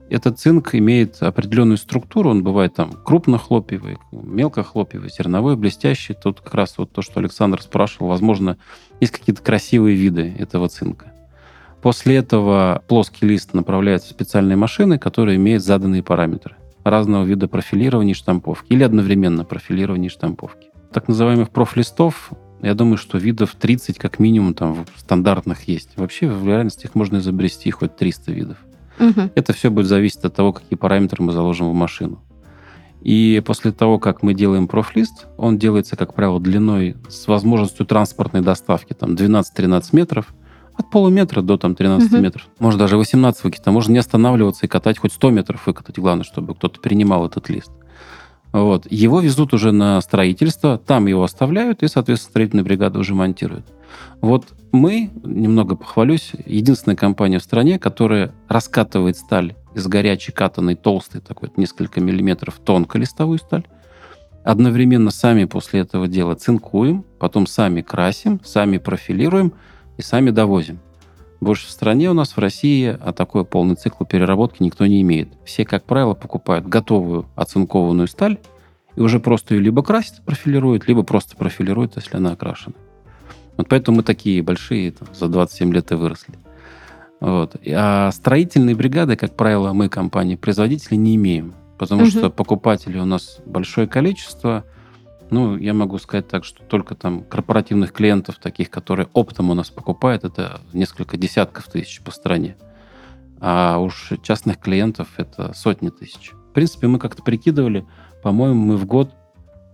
Этот 0.07 0.39
цинк 0.39 0.75
имеет 0.75 1.21
определенную 1.23 1.77
структуру, 1.77 2.29
он 2.29 2.43
бывает 2.43 2.75
там 2.75 2.91
крупнохлопьевый, 2.91 3.97
мелкохлопьевый, 4.11 5.09
зерновой, 5.09 5.55
блестящий. 5.55 6.13
Тут 6.13 6.41
как 6.41 6.53
раз 6.53 6.77
вот 6.77 6.91
то, 6.91 7.01
что 7.01 7.19
Александр 7.19 7.59
спрашивал, 7.59 8.09
возможно, 8.09 8.57
есть 8.99 9.11
какие-то 9.11 9.41
красивые 9.41 9.95
виды 9.95 10.35
этого 10.37 10.69
цинка. 10.69 11.11
После 11.85 12.15
этого 12.15 12.81
плоский 12.87 13.27
лист 13.27 13.53
направляется 13.53 14.07
в 14.07 14.11
специальные 14.11 14.55
машины, 14.55 14.97
которые 14.97 15.35
имеют 15.35 15.63
заданные 15.63 16.01
параметры 16.01 16.55
разного 16.83 17.23
вида 17.25 17.47
профилирования 17.47 18.13
и 18.13 18.15
штамповки 18.15 18.73
или 18.73 18.81
одновременно 18.81 19.45
профилирования 19.45 20.07
и 20.07 20.11
штамповки. 20.11 20.69
Так 20.91 21.07
называемых 21.07 21.51
профлистов, 21.51 22.31
я 22.63 22.73
думаю, 22.73 22.97
что 22.97 23.19
видов 23.19 23.53
30 23.53 23.99
как 23.99 24.17
минимум 24.17 24.55
там 24.55 24.87
стандартных 24.97 25.67
есть. 25.67 25.89
Вообще 25.95 26.27
в 26.27 26.47
реальности 26.47 26.87
их 26.87 26.95
можно 26.95 27.17
изобрести 27.17 27.69
хоть 27.69 27.95
300 27.95 28.31
видов. 28.31 28.57
Угу. 28.99 29.29
Это 29.35 29.53
все 29.53 29.69
будет 29.69 29.85
зависеть 29.85 30.25
от 30.25 30.33
того, 30.33 30.53
какие 30.53 30.79
параметры 30.79 31.21
мы 31.23 31.33
заложим 31.33 31.69
в 31.69 31.75
машину. 31.75 32.19
И 33.01 33.43
после 33.45 33.71
того, 33.71 33.99
как 33.99 34.23
мы 34.23 34.33
делаем 34.33 34.67
профлист, 34.67 35.27
он 35.37 35.59
делается, 35.59 35.95
как 35.95 36.15
правило, 36.15 36.39
длиной 36.39 36.95
с 37.09 37.27
возможностью 37.27 37.85
транспортной 37.85 38.41
доставки 38.41 38.93
там 38.93 39.13
12-13 39.13 39.83
метров– 39.91 40.33
от 40.77 40.89
полуметра 40.89 41.41
до 41.41 41.57
там 41.57 41.75
13 41.75 42.11
угу. 42.11 42.21
метров. 42.21 42.47
Можно 42.59 42.79
даже 42.79 42.97
18 42.97 43.43
выкатить. 43.43 43.63
А 43.65 43.71
можно 43.71 43.93
не 43.93 43.99
останавливаться 43.99 44.65
и 44.65 44.69
катать 44.69 44.97
хоть 44.97 45.13
100 45.13 45.29
метров 45.31 45.65
выкатать. 45.65 45.97
Главное, 45.97 46.23
чтобы 46.23 46.55
кто-то 46.55 46.79
принимал 46.79 47.25
этот 47.25 47.49
лист. 47.49 47.71
Вот. 48.51 48.89
Его 48.89 49.19
везут 49.19 49.53
уже 49.53 49.71
на 49.71 49.99
строительство, 50.01 50.77
там 50.77 51.07
его 51.07 51.23
оставляют, 51.23 51.83
и, 51.83 51.87
соответственно, 51.87 52.29
строительная 52.29 52.63
бригада 52.63 52.99
уже 52.99 53.13
монтирует. 53.13 53.65
Вот 54.21 54.47
мы, 54.71 55.11
немного 55.23 55.75
похвалюсь, 55.75 56.31
единственная 56.45 56.95
компания 56.95 57.39
в 57.39 57.43
стране, 57.43 57.79
которая 57.79 58.33
раскатывает 58.47 59.17
сталь 59.17 59.55
из 59.73 59.87
горячей 59.87 60.31
катанной 60.31 60.75
толстой, 60.75 61.19
такой 61.19 61.51
несколько 61.57 61.99
миллиметров, 61.99 62.61
тонколистовую 62.63 63.39
сталь, 63.39 63.65
одновременно 64.45 65.11
сами 65.11 65.43
после 65.45 65.81
этого 65.81 66.07
дела 66.07 66.35
цинкуем, 66.35 67.03
потом 67.19 67.47
сами 67.47 67.81
красим, 67.81 68.39
сами 68.43 68.77
профилируем– 68.77 69.53
и 69.97 70.01
сами 70.01 70.31
довозим. 70.31 70.79
Больше 71.41 71.67
в 71.67 71.71
стране 71.71 72.09
у 72.09 72.13
нас, 72.13 72.31
в 72.31 72.37
России, 72.39 72.97
а 72.99 73.13
такой 73.13 73.45
полный 73.45 73.75
цикл 73.75 74.03
переработки 74.05 74.63
никто 74.63 74.85
не 74.85 75.01
имеет. 75.01 75.29
Все, 75.43 75.65
как 75.65 75.83
правило, 75.83 76.13
покупают 76.13 76.67
готовую 76.67 77.27
оцинкованную 77.35 78.07
сталь 78.07 78.39
и 78.95 79.01
уже 79.01 79.19
просто 79.19 79.55
ее 79.55 79.61
либо 79.61 79.83
красят, 79.83 80.23
профилируют, 80.25 80.87
либо 80.87 81.03
просто 81.03 81.35
профилируют, 81.35 81.97
если 81.97 82.17
она 82.17 82.31
окрашена. 82.31 82.75
Вот 83.57 83.67
поэтому 83.69 83.97
мы 83.97 84.03
такие 84.03 84.41
большие, 84.41 84.91
там, 84.91 85.07
за 85.13 85.27
27 85.27 85.73
лет 85.73 85.91
и 85.91 85.95
выросли. 85.95 86.35
Вот. 87.19 87.55
А 87.67 88.11
строительные 88.11 88.75
бригады, 88.75 89.15
как 89.15 89.35
правило, 89.35 89.73
мы, 89.73 89.89
компании-производители, 89.89 90.95
не 90.95 91.15
имеем. 91.15 91.53
Потому 91.77 92.03
угу. 92.03 92.09
что 92.09 92.29
покупателей 92.29 92.99
у 92.99 93.05
нас 93.05 93.39
большое 93.45 93.87
количество– 93.87 94.63
ну, 95.31 95.57
я 95.57 95.73
могу 95.73 95.97
сказать 95.97 96.27
так, 96.27 96.45
что 96.45 96.63
только 96.63 96.95
там 96.95 97.23
корпоративных 97.23 97.91
клиентов, 97.91 98.37
таких, 98.37 98.69
которые 98.69 99.07
оптом 99.13 99.49
у 99.49 99.53
нас 99.53 99.69
покупают, 99.69 100.23
это 100.23 100.61
несколько 100.73 101.17
десятков 101.17 101.67
тысяч 101.67 102.01
по 102.01 102.11
стране. 102.11 102.55
А 103.39 103.79
уж 103.79 104.13
частных 104.21 104.59
клиентов 104.59 105.09
это 105.17 105.53
сотни 105.53 105.89
тысяч. 105.89 106.31
В 106.49 106.53
принципе, 106.53 106.87
мы 106.87 106.99
как-то 106.99 107.23
прикидывали, 107.23 107.85
по-моему, 108.23 108.61
мы 108.61 108.77
в 108.77 108.85
год 108.85 109.11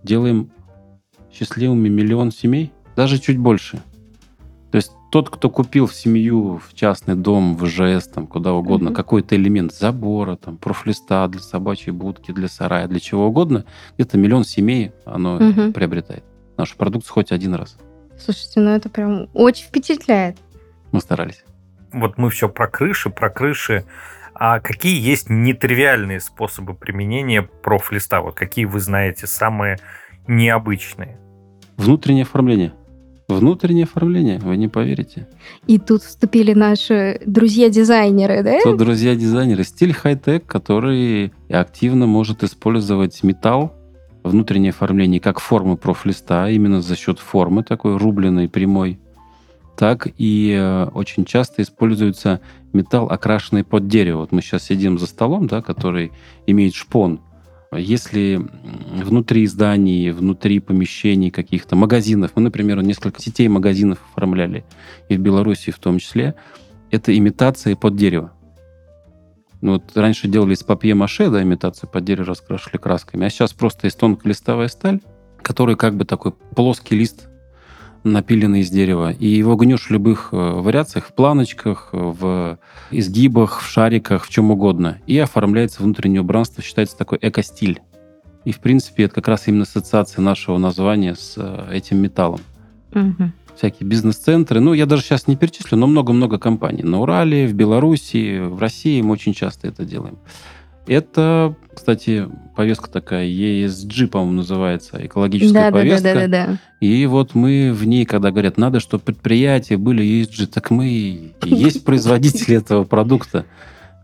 делаем 0.02 0.50
счастливыми 1.32 1.88
миллион 1.88 2.32
семей, 2.32 2.72
даже 2.96 3.18
чуть 3.18 3.38
больше– 3.38 3.80
то 4.72 4.76
есть 4.76 4.92
тот, 5.12 5.28
кто 5.28 5.50
купил 5.50 5.86
в 5.86 5.94
семью, 5.94 6.56
в 6.56 6.72
частный 6.72 7.14
дом, 7.14 7.54
в 7.54 7.66
ЖС, 7.66 8.08
там, 8.08 8.26
куда 8.26 8.54
угодно, 8.54 8.88
mm-hmm. 8.88 8.94
какой-то 8.94 9.36
элемент 9.36 9.74
забора, 9.74 10.36
там, 10.36 10.56
профлиста 10.56 11.28
для 11.28 11.40
собачьей 11.40 11.92
будки, 11.92 12.32
для 12.32 12.48
сарая, 12.48 12.88
для 12.88 12.98
чего 12.98 13.26
угодно, 13.26 13.66
где-то 13.98 14.16
миллион 14.16 14.44
семей 14.44 14.92
оно 15.04 15.38
mm-hmm. 15.38 15.72
приобретает. 15.72 16.24
Нашу 16.56 16.78
продукцию 16.78 17.12
хоть 17.12 17.30
один 17.30 17.52
раз. 17.52 17.76
Слушайте, 18.18 18.60
ну 18.60 18.70
это 18.70 18.88
прям 18.88 19.28
очень 19.34 19.66
впечатляет. 19.66 20.38
Мы 20.92 21.00
старались. 21.00 21.44
Вот 21.92 22.16
мы 22.16 22.30
все 22.30 22.48
про 22.48 22.66
крыши, 22.66 23.10
про 23.10 23.28
крыши. 23.28 23.84
А 24.32 24.60
какие 24.60 24.98
есть 24.98 25.28
нетривиальные 25.28 26.20
способы 26.20 26.72
применения 26.72 27.42
профлиста? 27.42 28.22
Вот 28.22 28.34
какие 28.34 28.64
вы 28.64 28.80
знаете 28.80 29.26
самые 29.26 29.78
необычные? 30.26 31.18
Внутреннее 31.76 32.22
оформление. 32.22 32.72
Внутреннее 33.38 33.84
оформление, 33.84 34.38
вы 34.38 34.56
не 34.56 34.68
поверите. 34.68 35.28
И 35.66 35.78
тут 35.78 36.02
вступили 36.02 36.52
наши 36.52 37.20
друзья-дизайнеры, 37.26 38.42
да? 38.42 38.58
Тут 38.62 38.78
друзья-дизайнеры. 38.78 39.64
Стиль 39.64 39.92
хай-тек, 39.92 40.46
который 40.46 41.32
активно 41.48 42.06
может 42.06 42.42
использовать 42.42 43.22
металл 43.22 43.74
внутреннее 44.22 44.70
оформление 44.70 45.20
как 45.20 45.40
формы 45.40 45.76
профлиста, 45.76 46.48
именно 46.48 46.80
за 46.80 46.96
счет 46.96 47.18
формы 47.18 47.64
такой 47.64 47.96
рубленой, 47.96 48.48
прямой, 48.48 49.00
так 49.76 50.08
и 50.16 50.56
э, 50.58 50.84
очень 50.94 51.24
часто 51.24 51.62
используется 51.62 52.40
металл, 52.72 53.06
окрашенный 53.06 53.64
под 53.64 53.88
дерево. 53.88 54.18
Вот 54.18 54.32
мы 54.32 54.42
сейчас 54.42 54.64
сидим 54.64 54.98
за 54.98 55.06
столом, 55.06 55.46
да, 55.46 55.62
который 55.62 56.12
имеет 56.46 56.74
шпон. 56.74 57.20
Если 57.74 58.40
внутри 59.02 59.46
зданий, 59.46 60.10
внутри 60.10 60.60
помещений 60.60 61.30
каких-то 61.30 61.74
магазинов, 61.74 62.32
мы, 62.34 62.42
например, 62.42 62.82
несколько 62.82 63.20
сетей 63.20 63.48
магазинов 63.48 63.98
оформляли, 64.10 64.64
и 65.08 65.16
в 65.16 65.20
Беларуси 65.20 65.70
в 65.70 65.78
том 65.78 65.98
числе, 65.98 66.34
это 66.90 67.16
имитация 67.16 67.74
под 67.74 67.96
дерево. 67.96 68.32
Ну, 69.62 69.74
вот 69.74 69.96
раньше 69.96 70.28
делали 70.28 70.54
из 70.54 70.62
папье-маше, 70.62 71.30
да, 71.30 71.42
имитацию 71.42 71.88
под 71.88 72.04
дерево 72.04 72.26
раскрашивали 72.26 72.76
красками, 72.76 73.26
а 73.26 73.30
сейчас 73.30 73.52
просто 73.52 73.86
из 73.86 73.94
тонколистовая 73.94 74.68
сталь, 74.68 75.00
который 75.40 75.76
как 75.76 75.96
бы 75.96 76.04
такой 76.04 76.32
плоский 76.32 76.96
лист 76.96 77.28
напиленный 78.04 78.60
из 78.60 78.70
дерева. 78.70 79.12
И 79.12 79.26
его 79.26 79.56
гнешь 79.56 79.86
в 79.86 79.90
любых 79.90 80.28
э, 80.32 80.36
вариациях, 80.36 81.06
в 81.06 81.12
планочках, 81.14 81.88
в 81.92 82.58
изгибах, 82.90 83.60
в 83.60 83.66
шариках, 83.66 84.24
в 84.24 84.30
чем 84.30 84.50
угодно. 84.50 84.98
И 85.06 85.18
оформляется 85.18 85.82
внутреннее 85.82 86.20
убранство, 86.20 86.62
считается 86.62 86.96
такой 86.96 87.18
эко-стиль. 87.20 87.80
И, 88.44 88.52
в 88.52 88.58
принципе, 88.60 89.04
это 89.04 89.14
как 89.14 89.28
раз 89.28 89.46
именно 89.46 89.62
ассоциация 89.62 90.22
нашего 90.22 90.58
названия 90.58 91.14
с 91.14 91.34
э, 91.36 91.68
этим 91.72 91.98
металлом. 91.98 92.40
Угу. 92.92 93.32
Всякие 93.56 93.88
бизнес-центры. 93.88 94.60
Ну, 94.60 94.72
я 94.72 94.86
даже 94.86 95.02
сейчас 95.02 95.26
не 95.28 95.36
перечислю, 95.36 95.78
но 95.78 95.86
много-много 95.86 96.38
компаний. 96.38 96.82
На 96.82 97.00
Урале, 97.00 97.46
в 97.46 97.54
Беларуси, 97.54 98.40
в 98.40 98.58
России 98.58 99.00
мы 99.02 99.12
очень 99.12 99.34
часто 99.34 99.68
это 99.68 99.84
делаем. 99.84 100.18
Это, 100.86 101.54
кстати, 101.74 102.28
повестка 102.56 102.90
такая, 102.90 103.26
ESG, 103.26 104.08
по-моему, 104.08 104.32
называется, 104.38 105.04
экологическая 105.06 105.52
Да, 105.52 105.60
да, 105.60 105.70
да, 105.70 105.78
повестка. 105.78 106.14
да, 106.14 106.26
да, 106.26 106.46
да. 106.46 106.58
И 106.80 107.06
вот 107.06 107.34
мы 107.34 107.72
в 107.72 107.86
ней, 107.86 108.04
когда 108.04 108.30
говорят, 108.30 108.58
надо, 108.58 108.80
чтобы 108.80 109.04
предприятия 109.04 109.76
были 109.76 110.04
ESG, 110.04 110.46
так 110.46 110.70
мы 110.70 110.88
и 110.88 111.34
есть 111.44 111.84
производители 111.84 112.56
этого 112.56 112.84
продукта. 112.84 113.46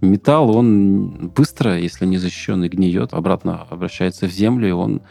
Металл, 0.01 0.57
он 0.57 1.33
быстро, 1.35 1.77
если 1.77 2.07
не 2.07 2.19
защищенный, 2.19 2.69
гниет, 2.69 3.13
обратно 3.13 3.67
обращается 3.69 4.27
в 4.29 4.31
землю, 4.31 4.69
и 4.69 4.73
он 4.73 5.03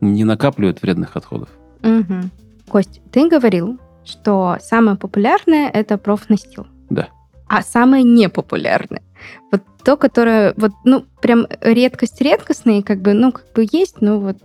не 0.00 0.24
накапливает 0.24 0.80
вредных 0.80 1.16
отходов. 1.16 1.50
Мгм. 1.82 2.30
Кость, 2.68 3.02
ты 3.12 3.28
говорил, 3.28 3.78
что 4.04 4.56
самое 4.62 4.96
популярное 4.96 5.68
это 5.68 5.98
профнастил. 5.98 6.66
Да. 6.88 7.08
А 7.52 7.60
самое 7.60 8.02
непопулярное. 8.02 9.02
Вот 9.50 9.60
то, 9.84 9.98
которое 9.98 10.54
вот, 10.56 10.72
ну, 10.84 11.04
прям 11.20 11.46
редкость 11.60 12.22
редкостные, 12.22 12.82
как 12.82 13.02
бы, 13.02 13.12
ну, 13.12 13.30
как 13.30 13.52
бы 13.52 13.68
есть, 13.70 14.00
но 14.00 14.18
вот 14.18 14.38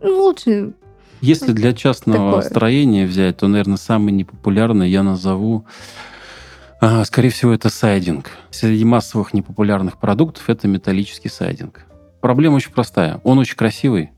ну, 0.00 0.22
лучше. 0.22 0.72
Если 1.20 1.52
для 1.52 1.74
частного 1.74 2.40
Такое. 2.40 2.50
строения 2.50 3.06
взять, 3.06 3.36
то, 3.36 3.46
наверное, 3.46 3.76
самый 3.76 4.12
непопулярный 4.12 4.88
я 4.88 5.02
назову, 5.02 5.66
а, 6.80 7.04
скорее 7.04 7.28
всего, 7.28 7.52
это 7.52 7.68
сайдинг. 7.68 8.30
Среди 8.48 8.86
массовых 8.86 9.34
непопулярных 9.34 9.98
продуктов 9.98 10.48
это 10.48 10.66
металлический 10.66 11.28
сайдинг. 11.28 11.84
Проблема 12.22 12.54
очень 12.54 12.72
простая. 12.72 13.20
Он 13.22 13.38
очень 13.38 13.56
красивый, 13.56 14.12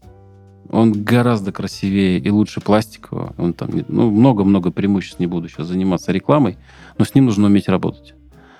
он 0.71 0.93
гораздо 0.93 1.51
красивее 1.51 2.21
и 2.21 2.31
лучше 2.31 2.61
пластикового. 2.61 3.35
Он 3.37 3.53
там, 3.53 3.71
ну, 3.89 4.13
много-много 4.13 4.71
преимуществ, 4.71 5.19
не 5.19 5.27
буду 5.27 5.49
сейчас 5.49 5.67
заниматься 5.67 6.13
рекламой, 6.13 6.57
но 6.99 7.05
с 7.05 7.17
ним 7.17 7.25
нужно 7.25 7.47
уметь 7.47 7.69
работать. 7.69 8.15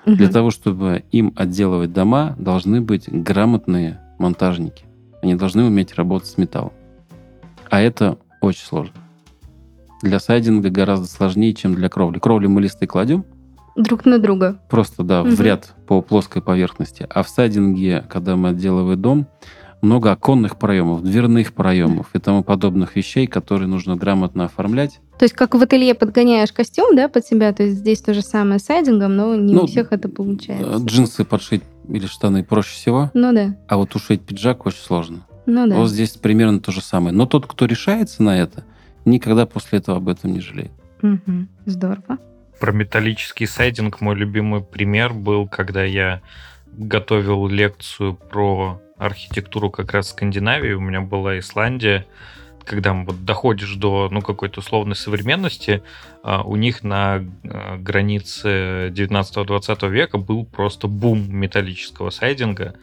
Для 0.05 0.25
Мгм. 0.25 0.33
того, 0.33 0.51
чтобы 0.51 1.03
им 1.11 1.33
отделывать 1.35 1.93
дома, 1.93 2.35
должны 2.39 2.81
быть 2.81 3.07
грамотные 3.09 3.99
монтажники. 4.17 4.85
Они 5.21 5.35
должны 5.35 5.63
уметь 5.65 5.93
работать 5.95 6.29
с 6.29 6.37
металлом. 6.37 6.71
А 7.69 7.81
это 7.81 8.17
очень 8.41 8.65
сложно. 8.65 8.93
Для 10.01 10.19
сайдинга 10.19 10.69
гораздо 10.69 11.07
сложнее, 11.07 11.53
чем 11.53 11.75
для 11.75 11.89
кровли. 11.89 12.19
Кровли 12.19 12.47
мы 12.47 12.61
листы 12.61 12.87
кладем, 12.87 13.25
Друг 13.75 14.05
на 14.05 14.17
друга. 14.17 14.59
просто, 14.69 15.03
да, 15.03 15.23
в 15.23 15.27
Мгм. 15.27 15.41
ряд 15.41 15.75
по 15.87 16.01
плоской 16.01 16.41
поверхности. 16.41 17.05
А 17.09 17.21
в 17.23 17.29
сайдинге, 17.29 18.03
когда 18.09 18.35
мы 18.35 18.49
отделываем 18.49 19.01
дом, 19.01 19.27
много 19.81 20.11
оконных 20.11 20.57
проемов, 20.57 21.03
дверных 21.03 21.53
проемов 21.53 22.07
и 22.13 22.19
тому 22.19 22.43
подобных 22.43 22.95
вещей, 22.95 23.27
которые 23.27 23.67
нужно 23.67 23.95
грамотно 23.95 24.45
оформлять. 24.45 24.99
То 25.17 25.23
есть 25.25 25.35
как 25.35 25.55
в 25.55 25.61
ателье 25.61 25.95
подгоняешь 25.95 26.51
костюм, 26.51 26.95
да, 26.95 27.07
под 27.09 27.25
себя, 27.25 27.51
то 27.53 27.63
есть 27.63 27.77
здесь 27.77 28.01
то 28.01 28.13
же 28.13 28.21
самое 28.21 28.59
с 28.59 28.63
сайдингом, 28.65 29.15
но 29.15 29.35
не 29.35 29.53
Ну, 29.53 29.63
у 29.63 29.67
всех 29.67 29.91
это 29.91 30.07
Э, 30.07 30.11
получается. 30.11 30.77
Джинсы 30.85 31.23
подшить 31.25 31.63
или 31.87 32.05
штаны 32.07 32.43
проще 32.43 32.71
всего, 32.75 33.11
Ну 33.13 33.33
да, 33.33 33.55
а 33.67 33.77
вот 33.77 33.95
ушить 33.95 34.21
пиджак 34.21 34.65
очень 34.65 34.79
сложно. 34.81 35.25
ну 35.45 35.67
да. 35.67 35.75
Вот 35.75 35.89
здесь 35.89 36.11
примерно 36.11 36.59
то 36.59 36.71
же 36.71 36.81
самое. 36.81 37.13
Но 37.15 37.25
тот, 37.25 37.47
кто 37.47 37.65
решается 37.65 38.21
на 38.23 38.37
это, 38.39 38.63
никогда 39.05 39.45
после 39.45 39.79
этого 39.79 39.97
об 39.97 40.07
этом 40.09 40.33
не 40.33 40.39
жалеет. 40.41 40.71
Мгм. 41.01 41.47
Здорово. 41.65 42.17
Про 42.59 42.71
металлический 42.73 43.45
сайдинг 43.45 44.01
мой 44.01 44.15
любимый 44.15 44.61
пример 44.61 45.13
был, 45.13 45.47
когда 45.47 45.83
я 45.83 46.21
готовил 46.77 47.47
лекцию 47.47 48.15
про 48.15 48.81
архитектуру 48.99 49.71
как 49.71 49.93
раз 49.93 50.09
Скандинавии. 50.09 50.73
У 50.73 50.81
меня 50.81 51.01
была 51.01 51.39
Исландия. 51.39 52.05
Когда 52.65 52.93
вот 52.93 53.25
доходишь 53.25 53.73
до 53.75 54.09
ну, 54.11 54.21
какой-то 54.21 54.59
условной 54.59 54.95
современности, 54.95 55.81
а, 56.21 56.43
у 56.43 56.55
них 56.55 56.83
на 56.83 57.15
а, 57.15 57.77
границе 57.77 58.89
19-20 58.89 59.89
века 59.89 60.17
был 60.19 60.45
просто 60.45 60.87
бум 60.87 61.33
металлического 61.33 62.11
сайдинга, 62.11 62.75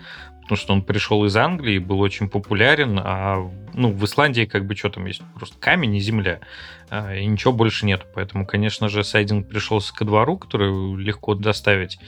потому 0.43 0.57
что 0.57 0.73
он 0.73 0.83
пришел 0.83 1.25
из 1.25 1.37
Англии, 1.37 1.79
был 1.79 2.01
очень 2.01 2.29
популярен, 2.29 2.99
а 3.03 3.49
ну, 3.75 3.93
в 3.93 4.05
Исландии 4.05 4.45
как 4.45 4.67
бы 4.67 4.75
что 4.75 4.89
там 4.89 5.07
есть? 5.07 5.23
Просто 5.35 5.57
камень 5.61 5.97
и 5.97 6.01
земля 6.01 6.41
а, 6.89 7.15
и 7.15 7.27
ничего 7.27 7.53
больше 7.53 7.87
нет. 7.87 8.07
Поэтому, 8.15 8.47
конечно 8.47 8.89
же, 8.89 9.05
сайдинг 9.05 9.49
пришелся 9.49 9.95
ко 9.95 10.05
двору, 10.05 10.39
который 10.39 10.97
легко 10.97 11.35
доставить. 11.35 11.99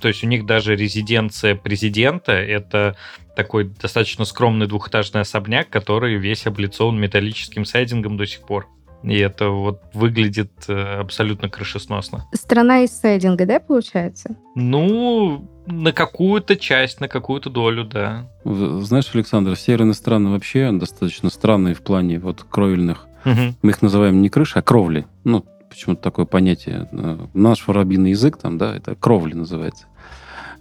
То 0.00 0.08
есть 0.08 0.22
у 0.22 0.26
них 0.26 0.46
даже 0.46 0.76
резиденция 0.76 1.54
президента— 1.54 2.32
это 2.32 2.96
такой 3.36 3.64
достаточно 3.64 4.24
скромный 4.24 4.66
двухэтажный 4.66 5.20
особняк, 5.20 5.68
который 5.68 6.16
весь 6.16 6.46
облицован 6.46 6.98
металлическим 6.98 7.64
сайдингом 7.64 8.16
до 8.16 8.26
сих 8.26 8.40
пор. 8.40 8.66
И 9.02 9.16
это 9.18 9.50
вот 9.50 9.82
выглядит 9.92 10.50
э, 10.66 11.00
абсолютно 11.00 11.48
крышесносно. 11.48 12.26
Страна 12.32 12.80
из 12.80 12.90
сайдинга, 12.90 13.46
да, 13.46 13.60
получается? 13.60 14.36
Ну, 14.56 15.48
на 15.66 15.92
какую-то 15.92 16.56
часть, 16.56 17.00
на 17.00 17.06
какую-то 17.06 17.50
долю, 17.50 17.84
да. 17.84 18.28
Знаешь, 18.44 19.10
Александр, 19.14 19.54
северные 19.54 19.94
страны 19.94 20.30
вообще 20.30 20.72
достаточно 20.72 21.30
странные 21.30 21.74
в 21.74 21.82
плане 21.82 22.18
вот 22.18 22.42
кровельных. 22.42 23.06
Мгм. 23.24 23.56
Мы 23.62 23.70
их 23.70 23.82
называем 23.82 24.22
не 24.22 24.28
крыши, 24.28 24.58
а 24.58 24.62
кровли. 24.62 25.06
Ну, 25.24 25.44
почему-то 25.68 26.02
такое 26.02 26.24
понятие. 26.24 26.88
Э, 26.90 27.18
Наш 27.34 27.66
воробьиный 27.68 28.10
язык 28.10 28.38
там, 28.38 28.56
да, 28.56 28.74
это 28.74 28.94
кровли 28.94 29.34
называется. 29.34 29.86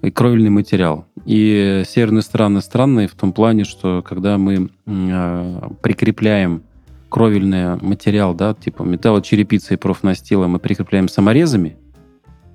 И 0.05 0.11
кровельный 0.11 0.51
материал. 0.51 1.07
И 1.25 1.81
северные 1.87 2.21
страны 2.21 2.61
странные 2.61 3.07
в 3.07 3.15
том 3.15 3.33
плане, 3.33 3.63
что 3.63 4.03
когда 4.03 4.37
мы 4.37 4.69
э, 4.85 5.61
прикрепляем 5.81 6.61
кровельный 7.09 7.77
материал, 7.77 8.35
да, 8.35 8.53
типа 8.53 8.83
металлочерепицы 8.83 9.73
и 9.73 9.77
профнастила, 9.77 10.45
мы 10.45 10.59
прикрепляем 10.59 11.07
саморезами, 11.07 11.77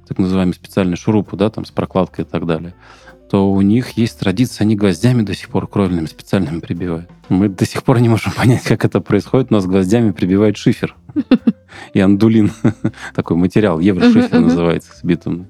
так 0.06 0.18
называемые 0.18 0.54
специальные 0.54 0.94
шурупы, 0.94 1.36
да, 1.36 1.50
там 1.50 1.64
с 1.64 1.72
прокладкой 1.72 2.24
и 2.24 2.28
так 2.28 2.46
далее, 2.46 2.72
то 3.28 3.50
у 3.50 3.60
них 3.62 3.90
есть 3.98 4.20
традиция, 4.20 4.64
они 4.64 4.76
гвоздями 4.76 5.22
до 5.22 5.34
сих 5.34 5.48
пор 5.48 5.66
кровельными 5.66 6.06
специальными 6.06 6.60
прибивают. 6.60 7.10
Мы 7.28 7.48
до 7.48 7.66
сих 7.66 7.82
пор 7.82 7.98
не 7.98 8.08
можем 8.08 8.30
понять, 8.36 8.62
как 8.62 8.84
это 8.84 9.00
происходит. 9.00 9.50
У 9.50 9.54
нас 9.54 9.66
гвоздями 9.66 10.12
прибивают 10.12 10.56
шифер 10.56 10.94
и 11.94 11.98
андулин. 11.98 12.52
Такой 13.16 13.36
материал, 13.36 13.80
еврошифер 13.80 14.38
называется, 14.38 14.92
с 14.94 15.02
битумный. 15.02 15.46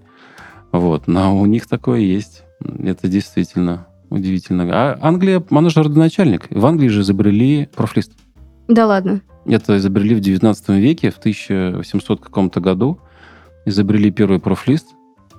Вот, 0.72 1.06
но 1.08 1.38
у 1.38 1.46
них 1.46 1.66
такое 1.66 2.00
есть. 2.00 2.44
Это 2.60 3.08
действительно 3.08 3.86
удивительно. 4.10 4.68
А 4.70 4.98
Англия, 5.00 5.42
она 5.50 5.70
же 5.70 5.82
родоначальник. 5.82 6.48
В 6.50 6.64
Англии 6.66 6.88
же 6.88 7.00
изобрели 7.02 7.68
профлист. 7.74 8.12
Да 8.68 8.86
ладно. 8.86 9.22
Это 9.46 9.76
изобрели 9.78 10.14
в 10.14 10.20
19 10.20 10.68
веке, 10.70 11.10
в 11.10 11.18
1800 11.18 12.20
каком-то 12.20 12.60
году. 12.60 13.00
Изобрели 13.64 14.10
первый 14.10 14.38
профлист, 14.38 14.88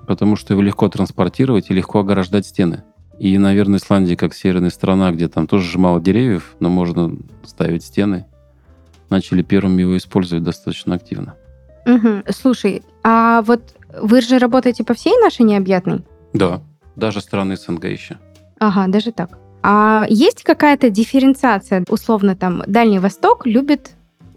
потому 0.08 0.36
что 0.36 0.54
его 0.54 0.62
легко 0.62 0.90
транспортировать 0.90 1.70
и 1.70 1.74
легко 1.74 2.00
ограждать 2.00 2.46
стены. 2.46 2.84
И, 3.20 3.38
наверное, 3.38 3.78
Исландия, 3.78 4.16
как 4.16 4.34
северная 4.34 4.72
страна, 4.72 5.12
где 5.12 5.28
там 5.28 5.48
тоже 5.48 5.70
же 5.70 5.78
мало 5.78 6.02
деревьев, 6.02 6.56
но 6.60 6.70
можно 6.70 7.16
ставить 7.44 7.84
стены, 7.84 8.26
начали 9.10 9.44
первыми 9.44 9.82
его 9.82 9.96
использовать 9.96 10.44
достаточно 10.44 10.96
активно. 10.96 11.36
Мгм. 11.86 12.24
Слушай, 12.30 12.84
а 13.04 13.42
вот 13.44 13.62
вы 14.00 14.22
же 14.22 14.38
работаете 14.38 14.84
по 14.84 14.94
всей 14.94 15.18
нашей 15.22 15.44
необъятной? 15.44 16.04
Да, 16.34 16.62
даже 16.96 17.22
страны 17.22 17.58
СНГ 17.58 17.86
еще. 17.86 18.18
Ага, 18.60 18.88
даже 18.88 19.12
так. 19.12 19.38
А 19.64 20.06
есть 20.10 20.44
какая-то 20.44 20.90
дифференциация? 20.90 21.84
Условно, 21.90 22.36
там, 22.36 22.64
Дальний 22.68 23.00
Восток 23.00 23.46
любит 23.46 23.92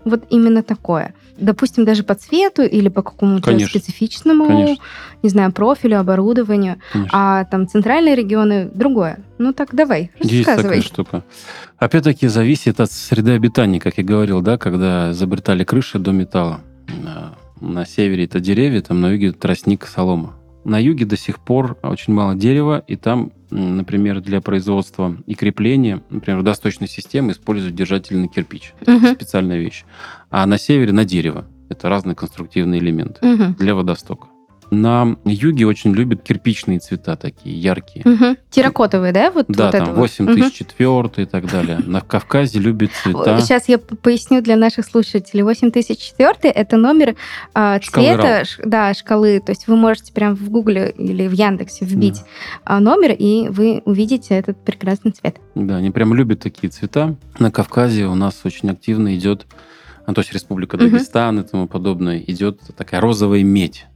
Вот 0.04 0.24
именно 0.28 0.62
такое. 0.62 1.14
Допустим, 1.38 1.84
даже 1.86 2.02
по 2.02 2.14
цвету 2.14 2.62
или 2.62 2.88
по 2.90 3.02
какому-то 3.02 3.58
специфичному, 3.58 4.46
Конечно. 4.46 4.84
не 5.22 5.30
знаю, 5.30 5.50
профилю, 5.50 5.98
оборудованию. 5.98 6.76
Конечно. 6.92 7.10
А 7.18 7.44
там 7.46 7.66
центральные 7.66 8.14
регионы 8.14 8.70
другое. 8.74 9.18
Ну 9.38 9.52
так 9.54 9.74
давай, 9.74 10.10
Есть 10.20 10.44
такая 10.44 10.56
рассказывай. 10.56 10.82
штука. 10.82 11.22
Опять-таки 11.78 12.28
зависит 12.28 12.80
от 12.80 12.92
среды 12.92 13.32
обитания, 13.32 13.80
как 13.80 13.96
я 13.98 14.04
говорил, 14.04 14.42
да, 14.42 14.58
когда 14.58 15.10
изобретали 15.12 15.64
крыши 15.64 15.98
до 15.98 16.12
металла. 16.12 16.60
На, 17.60 17.84
севере 17.86 18.24
это 18.24 18.40
деревья, 18.40 18.80
там 18.80 19.00
на 19.00 19.12
юге 19.12 19.32
тростник, 19.32 19.86
солома. 19.86 20.34
На 20.64 20.78
юге 20.78 21.04
до 21.04 21.16
сих 21.16 21.40
пор 21.40 21.78
очень 21.82 22.14
мало 22.14 22.34
дерева, 22.34 22.82
и 22.86 22.96
там, 22.96 23.32
например, 23.50 24.20
для 24.20 24.40
производства 24.40 25.16
и 25.26 25.34
крепления, 25.34 26.02
например, 26.10 26.38
водосточной 26.38 26.88
системы 26.88 27.32
используют 27.32 27.74
держательный 27.74 28.28
кирпич. 28.28 28.72
Мгм, 28.86 29.14
Специальная 29.14 29.58
вещь. 29.58 29.84
А 30.30 30.46
на 30.46 30.58
севере 30.58 30.92
на 30.92 31.04
дерево. 31.04 31.46
Это 31.68 31.88
разные 31.88 32.14
конструктивные 32.14 32.80
элементы 32.80 33.26
мгм, 33.26 33.54
для 33.54 33.74
водостока. 33.74 34.28
На 34.74 35.16
юге 35.24 35.66
очень 35.66 35.92
любят 35.92 36.22
кирпичные 36.22 36.78
цвета 36.80 37.16
такие, 37.16 37.58
яркие. 37.58 38.02
мгм. 38.04 38.36
Терракотовые, 38.50 39.12
да? 39.12 39.30
Вот, 39.30 39.46
Да, 39.48 39.64
вот 39.66 39.72
там 39.72 39.82
это 39.82 39.90
вот? 39.92 40.00
8004 40.00 41.22
и 41.22 41.26
так 41.26 41.50
далее. 41.50 41.78
На 41.86 42.00
Кавказе 42.00 42.58
любят 42.58 42.90
цвета. 43.02 43.40
Сейчас 43.40 43.68
я 43.68 43.78
поясню 43.78 44.42
для 44.42 44.56
наших 44.56 44.84
слушателей. 44.84 45.42
8004 45.42 46.50
это 46.50 46.76
номер 46.76 47.14
Шкалы 47.52 47.80
цвета, 48.14 48.44
ш- 48.44 48.62
да, 48.64 48.94
шкалы. 48.94 49.40
То 49.40 49.52
есть 49.52 49.66
вы 49.68 49.76
можете 49.76 50.12
прям 50.12 50.34
в 50.34 50.48
Гугле 50.50 50.90
или 50.90 51.26
в 51.26 51.32
Яндексе 51.32 51.84
вбить 51.84 52.22
а, 52.64 52.80
номер, 52.80 53.12
и 53.18 53.48
вы 53.48 53.82
увидите 53.84 54.34
этот 54.34 54.62
прекрасный 54.64 55.12
цвет. 55.12 55.36
Да, 55.54 55.76
они 55.76 55.90
прям 55.90 56.14
любят 56.14 56.40
такие 56.40 56.70
цвета. 56.70 57.16
На 57.38 57.50
Кавказе 57.50 58.06
у 58.06 58.14
нас 58.14 58.40
очень 58.44 58.70
активно 58.70 59.14
идет, 59.16 59.46
а, 60.06 60.12
то 60.14 60.20
есть 60.20 60.32
Республика. 60.32 60.76
Дагестан 60.76 61.40
и 61.40 61.42
тому 61.42 61.66
подобное, 61.68 62.18
идет 62.18 62.60
такая 62.76 63.00
розовая 63.00 63.42
медь. 63.42 63.86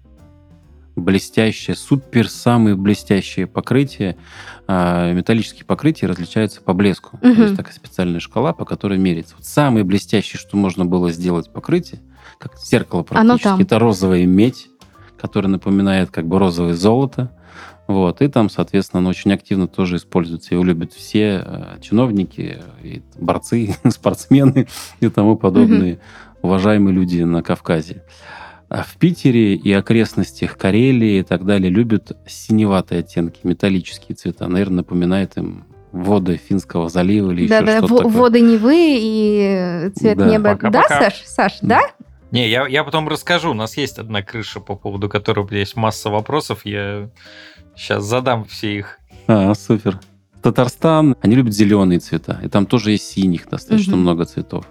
Блестящее, 0.98 1.76
супер 1.76 2.28
самые 2.28 2.76
блестящие 2.76 3.46
покрытия. 3.46 4.16
А, 4.66 5.12
Металлические 5.12 5.64
покрытия 5.64 6.06
различаются 6.06 6.60
по 6.60 6.72
блеску. 6.72 7.18
Мгм. 7.22 7.42
Есть 7.42 7.56
такая 7.56 7.74
специальная 7.74 8.20
шкала, 8.20 8.52
по 8.52 8.64
которой 8.64 8.98
меряется. 8.98 9.34
Вот 9.36 9.46
самое 9.46 9.84
блестящее, 9.84 10.38
что 10.38 10.56
можно 10.56 10.84
было 10.84 11.10
сделать 11.10 11.50
покрытие, 11.52 12.00
как 12.38 12.58
зеркало 12.58 13.02
практически, 13.02 13.62
это 13.62 13.78
розовая 13.78 14.26
медь, 14.26 14.68
которая 15.20 15.50
напоминает 15.50 16.10
как 16.10 16.26
бы 16.26 16.38
розовое 16.38 16.74
золото. 16.74 17.32
Вот, 17.86 18.20
и 18.20 18.28
там, 18.28 18.50
соответственно, 18.50 19.00
оно 19.00 19.08
очень 19.08 19.32
активно 19.32 19.66
тоже 19.66 19.96
используется. 19.96 20.54
Его 20.54 20.62
любят 20.62 20.92
все 20.92 21.42
э, 21.42 21.78
чиновники, 21.80 22.62
и 22.82 23.02
борцы, 23.18 23.76
спортсмены 23.88 24.68
и 25.00 25.08
тому 25.08 25.36
подобные 25.36 25.98
уважаемые 26.42 26.94
люди 26.94 27.22
на 27.22 27.42
Кавказе. 27.42 28.02
А 28.68 28.82
в 28.82 28.96
Питере 28.96 29.54
и 29.54 29.72
окрестностях 29.72 30.58
Карелии 30.58 31.20
и 31.20 31.22
так 31.22 31.44
далее 31.46 31.70
любят 31.70 32.12
синеватые 32.26 33.00
оттенки, 33.00 33.40
металлические 33.44 34.14
цвета. 34.14 34.46
Наверное, 34.46 34.78
напоминает 34.78 35.36
им 35.38 35.64
воды 35.92 36.36
Финского 36.36 36.90
залива 36.90 37.30
или 37.30 37.44
еще 37.44 37.48
Да-да, 37.60 37.78
что-то 37.78 37.92
во- 37.94 37.98
такое. 38.00 38.12
воды 38.14 38.40
Невы 38.40 38.74
и 39.00 39.90
цвет 39.96 40.18
Да. 40.18 40.28
неба. 40.28 40.50
Пока-пока. 40.50 40.88
Да, 40.88 40.98
Саш? 41.00 41.22
Саш, 41.24 41.58
да? 41.62 41.80
Не, 42.30 42.46
я, 42.50 42.66
я 42.66 42.84
потом 42.84 43.08
расскажу. 43.08 43.50
У 43.52 43.54
нас 43.54 43.78
есть 43.78 43.98
одна 43.98 44.20
крыша, 44.22 44.60
по 44.60 44.76
поводу 44.76 45.08
которой 45.08 45.46
есть 45.58 45.76
масса 45.76 46.10
вопросов. 46.10 46.60
Я 46.66 47.08
сейчас 47.74 48.04
задам 48.04 48.44
все 48.44 48.76
их. 48.76 48.98
А, 49.28 49.54
супер. 49.54 49.98
Татарстан, 50.42 51.16
они 51.22 51.34
любят 51.36 51.54
зеленые 51.54 52.00
цвета. 52.00 52.38
И 52.44 52.48
там 52.48 52.66
тоже 52.66 52.90
есть 52.90 53.04
синих 53.10 53.48
достаточно 53.48 53.94
Мгм. 53.94 54.02
много 54.02 54.24
цветов. 54.26 54.66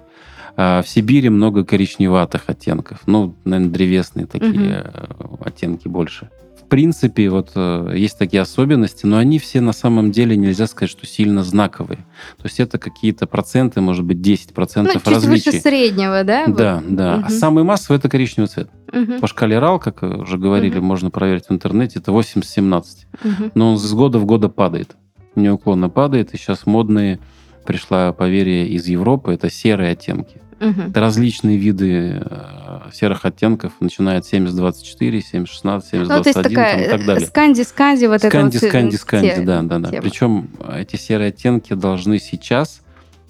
А 0.60 0.82
в 0.82 0.89
Сибири 0.89 1.30
много 1.30 1.63
коричневатых 1.63 2.46
оттенков. 2.48 3.02
Ну, 3.06 3.36
наверное, 3.46 3.72
древесные 3.72 4.26
такие 4.26 4.91
э, 4.91 5.06
оттенки 5.46 5.88
больше. 5.88 6.30
В 6.60 6.67
принципе, 6.70 7.30
вот 7.30 7.52
э, 7.56 7.93
есть 7.96 8.17
такие 8.17 8.41
особенности, 8.41 9.06
но 9.06 9.17
они 9.20 9.38
все 9.38 9.62
на 9.62 9.72
самом 9.72 10.12
деле 10.12 10.36
нельзя 10.36 10.65
сказать, 10.67 10.89
что 10.89 11.06
сильно 11.06 11.43
знаковые. 11.43 12.00
То 12.38 12.46
есть 12.46 12.60
это 12.60 12.80
какие-то 12.80 13.28
проценты, 13.28 13.80
может 13.82 14.04
быть, 14.04 14.17
10% 14.17 14.52
Ну, 14.82 14.88
чуть 14.91 15.06
выше 15.06 15.12
различий. 15.12 15.62
среднего, 15.62 16.24
да? 16.24 16.46
Вот. 16.48 16.58
Да, 16.58 16.84
да. 16.89 17.24
А 17.26 17.30
самый 17.30 17.63
массовый 17.63 18.00
это 18.00 18.10
коричневый 18.10 18.50
цвет. 18.50 18.70
Мгм, 18.91 19.20
По 19.22 19.28
шкале 19.28 19.60
РАЛ, 19.60 19.80
как 19.80 20.02
уже 20.02 20.38
говорили, 20.39 20.80
Мгм. 20.80 20.86
можно 20.88 21.10
проверить 21.12 21.46
в 21.48 21.54
интернете, 21.54 22.00
это 22.00 22.12
80-17 22.12 23.06
мгм. 23.24 23.52
но 23.54 23.72
он 23.74 23.78
с 23.78 23.93
года 23.93 24.17
в 24.17 24.26
года 24.26 24.50
падает. 24.50 24.96
Неуклонно 25.36 25.88
падает, 25.89 26.34
и 26.34 26.38
сейчас 26.38 26.65
модные 26.65 27.20
пришла 27.65 28.12
поверье 28.12 28.67
из 28.67 28.88
Европы, 28.88 29.34
это 29.34 29.50
серые 29.52 29.91
оттенки. 29.91 30.41
Мгм. 30.60 30.89
Это 30.89 31.00
различные 31.00 31.58
виды 31.58 32.20
э, 32.20 32.89
серых 32.93 33.26
оттенков, 33.26 33.74
начиная 33.80 34.17
от 34.20 34.26
70-24, 34.26 35.22
70-16, 35.34 35.84
70-21 35.91 36.08
Ну, 36.08 36.24
там, 36.24 36.82
и 36.82 36.88
так 36.88 37.06
далее. 37.06 37.28
сканди-сканди, 37.28 38.06
вот 38.08 38.15
это 38.24 38.30
Сканди, 38.30 38.58
вот 38.58 38.63
э, 38.63 38.70
сканди, 38.70 38.96
сканди, 38.96 39.28
те- 39.36 39.41
да, 39.41 39.62
да, 39.62 39.80
да. 39.80 39.89
тема. 39.91 40.02
Причем 40.02 40.50
эти 40.76 40.96
серые 40.96 41.30
оттенки 41.30 41.74
должны 41.74 42.20
сейчас, 42.20 42.82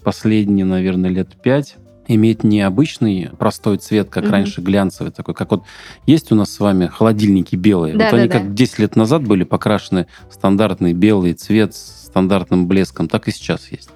последние, 0.02 0.64
наверное, 0.64 1.10
лет 1.10 1.36
пять, 1.42 1.76
иметь 2.06 2.42
не 2.44 2.62
обычный 2.62 3.30
простой 3.38 3.76
цвет, 3.76 4.08
как 4.08 4.24
Мгм. 4.24 4.32
раньше, 4.32 4.60
глянцевый 4.62 5.12
такой, 5.12 5.34
как 5.34 5.50
вот 5.50 5.64
есть 6.06 6.32
у 6.32 6.34
нас 6.34 6.50
с 6.50 6.58
вами 6.60 6.86
холодильники 6.86 7.54
белые. 7.56 7.94
Да, 7.94 8.04
вот 8.06 8.10
да, 8.12 8.16
они 8.18 8.28
да. 8.28 8.38
как 8.38 8.54
10 8.54 8.78
лет 8.78 8.96
назад 8.96 9.22
были 9.26 9.44
покрашены 9.44 10.06
стандартный 10.30 10.94
белый 10.94 11.34
цвет 11.34 11.74
с 11.74 12.06
стандартным 12.06 12.66
блеском, 12.66 13.06
так 13.08 13.28
и 13.28 13.30
сейчас 13.32 13.70
есть. 13.70 13.90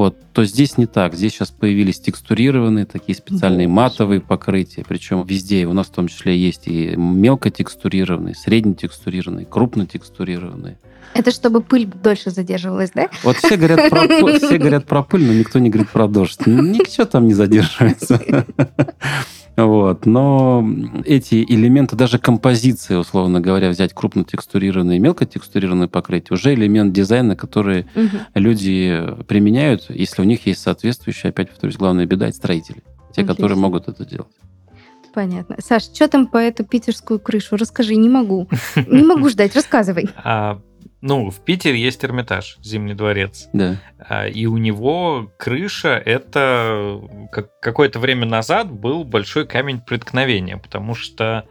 Вот, 0.00 0.16
то 0.32 0.46
здесь 0.46 0.78
не 0.78 0.86
так. 0.86 1.12
Здесь 1.12 1.34
сейчас 1.34 1.50
появились 1.50 2.00
текстурированные 2.00 2.86
такие 2.86 3.14
специальные 3.14 3.68
Вот. 3.68 3.74
матовые 3.74 4.22
покрытия. 4.22 4.82
Причем 4.88 5.24
везде 5.24 5.66
у 5.66 5.74
нас 5.74 5.88
в 5.88 5.90
том 5.90 6.08
числе 6.08 6.38
есть 6.38 6.68
и 6.68 6.96
мелко 6.96 7.50
текстурированные, 7.50 8.34
средне 8.34 8.72
текстурированные, 8.72 9.44
крупно 9.44 9.86
текстурированные. 9.86 10.78
Это 11.12 11.30
чтобы 11.32 11.60
пыль 11.60 11.84
дольше 11.84 12.30
задерживалась, 12.30 12.92
да? 12.94 13.10
Вот 13.22 13.36
все 13.36 13.58
говорят 13.58 13.90
про 13.90 14.06
все 14.38 14.56
говорят 14.56 14.86
про 14.86 15.02
пыль, 15.02 15.26
но 15.26 15.34
никто 15.34 15.58
не 15.58 15.68
говорит 15.68 15.90
про 15.90 16.08
дождь. 16.08 16.46
Ничего 16.46 17.04
там 17.04 17.26
не 17.26 17.34
задерживается. 17.34 18.22
Вот. 19.66 20.06
Но 20.06 20.66
эти 21.04 21.44
элементы, 21.44 21.96
даже 21.96 22.18
композиции, 22.18 22.94
условно 22.94 23.40
говоря, 23.40 23.68
взять 23.70 23.92
крупно 23.92 24.24
текстурированные 24.24 24.96
и 24.96 25.00
мелко 25.00 25.26
текстурированные 25.26 25.88
покрытия, 25.88 26.34
уже 26.34 26.54
элемент 26.54 26.92
дизайна, 26.92 27.36
который 27.36 27.86
Мгм. 27.94 28.20
люди 28.34 29.02
применяют, 29.28 29.86
если 29.90 30.22
у 30.22 30.24
них 30.24 30.46
есть 30.46 30.62
соответствующие, 30.62 31.30
опять 31.30 31.50
повторюсь, 31.50 31.76
главная 31.76 32.06
беда, 32.06 32.28
это 32.28 32.36
строители. 32.36 32.82
Те, 33.14 33.24
которые 33.24 33.58
могут 33.58 33.88
это 33.88 34.04
делать. 34.04 34.28
Понятно. 35.12 35.56
Саш, 35.58 35.82
что 35.82 36.06
там 36.06 36.28
по 36.28 36.36
эту 36.38 36.64
питерскую 36.64 37.18
крышу? 37.18 37.56
Расскажи, 37.56 37.96
не 37.96 38.08
могу. 38.08 38.48
Не 38.86 39.02
могу 39.02 39.28
ждать, 39.28 39.56
рассказывай. 39.56 40.08
Ну, 41.02 41.30
в 41.30 41.40
Питере 41.40 41.80
есть 41.80 42.04
Эрмитаж, 42.04 42.58
Зимний 42.62 42.94
дворец. 42.94 43.48
Да. 43.52 43.76
А, 43.98 44.26
И 44.28 44.46
у 44.46 44.58
него 44.58 45.30
крыша 45.38 45.90
это 46.04 47.00
как- 47.32 47.58
какое-то 47.60 47.98
время 47.98 48.26
назад 48.26 48.70
был 48.70 49.04
большой 49.04 49.46
камень 49.46 49.80
преткновения, 49.80 50.58
потому 50.58 50.94
что 50.94 51.46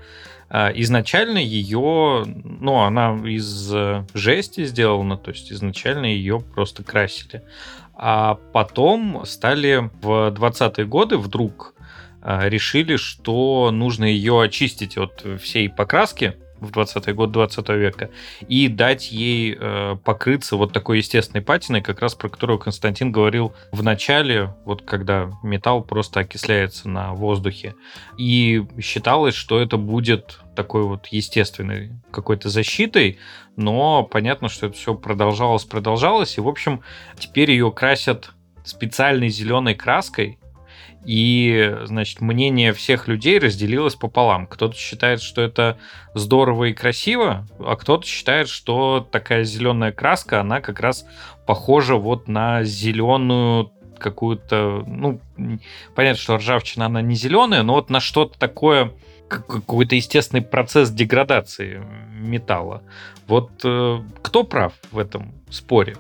а, 0.52 0.70
изначально 0.76 1.38
ее, 1.40 2.24
ну, 2.26 2.80
она 2.80 3.14
из 3.24 3.72
э, 3.74 4.04
жести 4.16 4.66
сделана, 4.66 5.16
то 5.16 5.30
есть 5.30 5.52
изначально 5.52 6.08
ее 6.08 6.40
просто 6.40 6.84
красили. 6.84 7.44
А 7.94 8.36
потом 8.54 9.26
стали 9.26 9.92
в 10.02 10.32
20-е 10.32 10.86
годы 10.86 11.18
вдруг 11.18 11.76
а, 12.22 12.50
решили, 12.50 12.96
что 12.98 13.70
нужно 13.72 14.06
ее 14.06 14.42
очистить 14.42 14.98
от 14.98 15.24
всей 15.40 15.70
покраски 15.70 16.36
в 16.60 16.72
20-й 16.72 17.14
год 17.14 17.32
20 17.32 17.70
века 17.70 18.10
и 18.48 18.68
дать 18.68 19.12
ей 19.12 19.58
э, 19.60 19.98
покрыться 20.04 20.56
вот 20.56 20.74
такой 20.74 20.98
естественной 20.98 21.42
патиной, 21.42 21.82
как 21.82 22.02
раз 22.02 22.16
про 22.16 22.30
которую 22.30 22.60
Константин 22.60 23.12
говорил 23.12 23.54
в 23.72 23.84
начале, 23.84 24.54
вот 24.66 24.82
когда 24.82 25.32
металл 25.44 25.84
просто 25.84 26.22
окисляется 26.22 26.90
на 26.90 27.14
воздухе. 27.14 27.76
И 28.18 28.64
считалось, 28.82 29.36
что 29.36 29.60
это 29.60 29.78
будет 29.78 30.40
такой 30.56 30.84
вот 30.84 31.08
естественной 31.08 31.92
какой-то 32.12 32.50
защитой, 32.50 33.18
но 33.56 34.04
понятно, 34.04 34.50
что 34.50 34.68
это 34.68 34.76
все 34.76 34.96
продолжалось, 34.96 35.64
продолжалось, 35.64 36.38
и, 36.38 36.42
в 36.42 36.48
общем, 36.48 36.82
теперь 37.18 37.52
ее 37.52 37.72
красят 37.72 38.32
специальной 38.66 39.30
зеленой 39.30 39.76
краской, 39.76 40.40
и, 41.06 41.78
значит, 41.84 42.22
мнение 42.22 42.74
всех 42.74 43.08
людей 43.08 43.40
разделилось 43.40 43.96
пополам. 43.96 44.48
Кто-то 44.48 44.76
считает, 44.76 45.22
что 45.22 45.42
это 45.42 45.78
здорово 46.14 46.66
и 46.66 46.74
красиво, 46.74 47.48
а 47.60 47.76
кто-то 47.76 48.06
считает, 48.06 48.50
что 48.50 49.08
такая 49.12 49.44
зеленая 49.44 49.92
краска, 49.92 50.42
она 50.42 50.62
как 50.62 50.80
раз 50.80 51.06
похожа 51.46 51.96
вот 51.96 52.28
на 52.28 52.64
зеленую 52.64 53.72
какую-то, 53.98 54.84
ну, 54.88 55.20
понятно, 55.96 56.22
что 56.22 56.38
ржавчина, 56.38 56.86
она 56.86 57.02
не 57.02 57.16
зеленая, 57.16 57.64
но 57.64 57.74
вот 57.74 57.90
на 57.90 58.00
что-то 58.00 58.38
такое, 58.40 58.94
как- 59.28 59.48
какой-то 59.48 59.96
естественный 59.96 60.42
процесс 60.42 60.90
деградации 60.90 61.84
металла. 62.12 62.82
Вот 63.28 63.52
э, 63.64 64.00
кто 64.22 64.44
прав 64.44 64.74
в 64.92 64.98
этом 64.98 65.34
споре? 65.50 65.98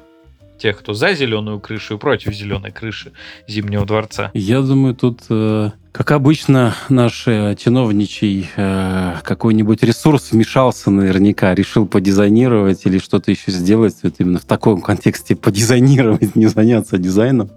Тех, 0.60 0.78
кто 0.80 0.93
за 0.93 1.14
зеленую 1.14 1.60
крышу 1.60 1.95
и 1.95 1.97
против 1.97 2.34
зеленой 2.34 2.72
крыши 2.72 3.14
Зимнего 3.47 3.86
дворца? 3.86 4.30
Я 4.34 4.62
думаю, 4.62 4.93
тут, 4.93 5.22
э, 5.30 5.72
как 5.91 6.12
обычно, 6.12 6.76
наш 6.89 7.28
э, 7.28 7.55
чиновничий 7.57 8.49
э, 8.55 9.16
какой-нибудь 9.24 9.82
ресурс 9.84 10.32
вмешался 10.32 10.91
наверняка, 10.91 11.55
решил 11.55 11.88
подизайнировать 11.88 12.86
или 12.86 12.99
что-то 12.99 13.32
еще 13.32 13.51
сделать, 13.51 13.95
вот 14.03 14.16
именно 14.20 14.39
в 14.39 14.45
таком 14.45 14.82
контексте 14.82 15.36
подизайнировать, 15.36 16.36
не 16.36 16.47
заняться 16.47 16.97
дизайном. 16.97 17.49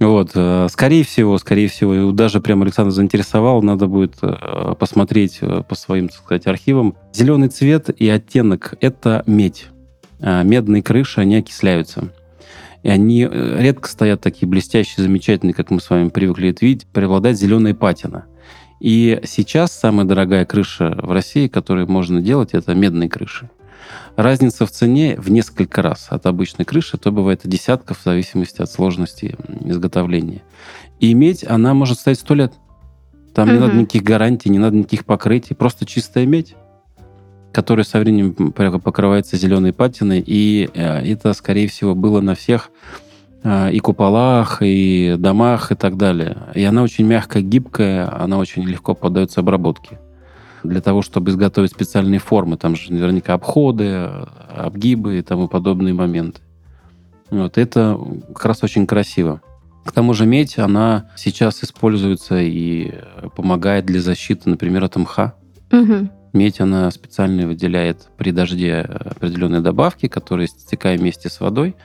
Вот, 0.00 0.30
скорее 0.70 1.04
всего, 1.04 1.38
скорее 1.38 1.68
всего, 1.68 2.10
даже 2.10 2.40
прям 2.40 2.62
Александр 2.62 2.90
заинтересовал, 2.90 3.62
надо 3.62 3.86
будет 3.86 4.16
посмотреть 4.78 5.38
по 5.40 5.74
своим, 5.76 6.08
так 6.08 6.18
сказать, 6.18 6.46
архивам. 6.48 6.96
Зеленый 7.14 7.48
цвет 7.48 7.88
и 7.90 8.08
оттенок– 8.08 8.74
это 8.80 9.22
медь. 9.26 9.68
А 10.26 10.42
медные 10.42 10.82
крыши, 10.82 11.20
они 11.20 11.36
окисляются. 11.36 12.10
И 12.82 12.88
они 12.88 13.28
редко 13.30 13.88
стоят 13.90 14.22
такие 14.22 14.48
блестящие, 14.48 15.04
замечательные, 15.04 15.52
как 15.52 15.70
мы 15.70 15.80
с 15.80 15.90
вами 15.90 16.08
привыкли 16.08 16.48
это 16.48 16.64
видеть, 16.64 16.86
преобладает 16.86 17.36
зеленая 17.36 17.74
патина. 17.74 18.24
И 18.80 19.20
сейчас 19.24 19.72
самая 19.72 20.06
дорогая 20.06 20.46
крыша 20.46 20.98
в 21.02 21.12
России, 21.12 21.46
которую 21.46 21.90
можно 21.90 22.22
делать, 22.22 22.54
это 22.54 22.74
медные 22.74 23.10
крыши. 23.10 23.50
Разница 24.16 24.64
в 24.64 24.70
цене 24.70 25.16
в 25.18 25.30
несколько 25.30 25.82
раз 25.82 26.06
от 26.08 26.24
обычной 26.24 26.64
крыши, 26.64 26.96
то 26.96 27.12
бывает 27.12 27.42
десятков 27.44 27.98
в 27.98 28.04
зависимости 28.04 28.62
от 28.62 28.70
сложности 28.70 29.36
изготовления. 29.60 30.42
И 31.00 31.12
медь, 31.12 31.44
она 31.46 31.74
может 31.74 31.98
стоять 31.98 32.20
сто 32.20 32.34
лет. 32.34 32.54
Там 33.34 33.48
угу. 33.48 33.56
не 33.56 33.60
надо 33.60 33.74
никаких 33.74 34.04
гарантий, 34.04 34.48
не 34.48 34.58
надо 34.58 34.76
никаких 34.76 35.04
покрытий, 35.04 35.52
просто 35.52 35.84
чистая 35.84 36.24
медь, 36.24 36.54
которая 37.54 37.84
со 37.84 38.00
временем 38.00 38.34
покрывается 38.34 39.36
зеленой 39.36 39.72
патиной, 39.72 40.22
и 40.26 40.68
э, 40.74 41.12
это, 41.12 41.32
скорее 41.34 41.68
всего, 41.68 41.94
было 41.94 42.20
на 42.20 42.34
всех 42.34 42.70
э, 43.44 43.72
и 43.72 43.78
куполах, 43.78 44.58
и 44.60 45.14
домах, 45.16 45.70
и 45.70 45.76
так 45.76 45.96
далее. 45.96 46.36
И 46.54 46.64
она 46.64 46.82
очень 46.82 47.06
мягкая, 47.06 47.42
гибкая, 47.44 48.12
она 48.20 48.38
очень 48.38 48.64
легко 48.64 48.94
поддается 48.94 49.40
обработке 49.40 50.00
для 50.64 50.80
того, 50.80 51.00
чтобы 51.02 51.30
изготовить 51.30 51.70
специальные 51.70 52.18
формы. 52.18 52.56
Там 52.56 52.74
же 52.74 52.92
наверняка 52.92 53.34
обходы, 53.34 54.10
обгибы 54.48 55.18
и 55.18 55.22
тому 55.22 55.46
подобные 55.46 55.94
моменты. 55.94 56.40
Вот 57.30 57.56
это 57.56 57.98
как 58.34 58.46
раз 58.46 58.64
очень 58.64 58.86
красиво. 58.86 59.40
К 59.84 59.92
тому 59.92 60.12
же 60.14 60.26
медь, 60.26 60.58
она 60.58 61.10
сейчас 61.14 61.62
используется 61.62 62.40
и 62.40 62.94
помогает 63.36 63.86
для 63.86 64.00
защиты, 64.00 64.50
например, 64.50 64.82
от 64.82 64.96
мха. 64.96 65.34
Угу. 65.70 66.08
Медь, 66.34 66.60
она 66.60 66.90
специально 66.90 67.46
выделяет 67.46 68.08
при 68.18 68.32
дожде 68.32 68.80
определенные 68.80 69.60
добавки, 69.60 70.08
которые, 70.08 70.48
стекая 70.48 70.98
вместе 70.98 71.30
с 71.30 71.40
водой, 71.40 71.76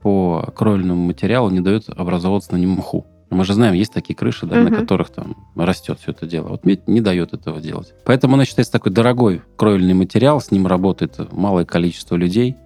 по 0.00 0.52
кровельному 0.56 1.04
материалу 1.04 1.50
не 1.50 1.60
дают 1.60 1.88
образовываться 1.88 2.52
на 2.52 2.58
нем 2.58 2.70
мху. 2.70 3.04
Мы 3.30 3.44
же 3.44 3.54
знаем, 3.54 3.74
есть 3.74 3.92
такие 3.92 4.14
крыши, 4.14 4.46
да, 4.46 4.56
угу. 4.56 4.70
на 4.70 4.76
которых 4.76 5.10
там 5.10 5.36
растет 5.56 5.98
все 6.00 6.12
это 6.12 6.26
дело. 6.26 6.48
Вот 6.48 6.64
медь 6.64 6.86
не 6.86 7.00
дает 7.00 7.34
этого 7.34 7.60
делать. 7.60 7.92
Поэтому 8.04 8.34
она 8.34 8.44
считается 8.44 8.72
такой 8.72 8.92
дорогой 8.92 9.42
кровельный 9.56 9.94
материал, 9.94 10.40
с 10.40 10.52
ним 10.52 10.66
работает 10.66 11.32
малое 11.32 11.64
количество 11.64 12.14
людей. 12.14 12.56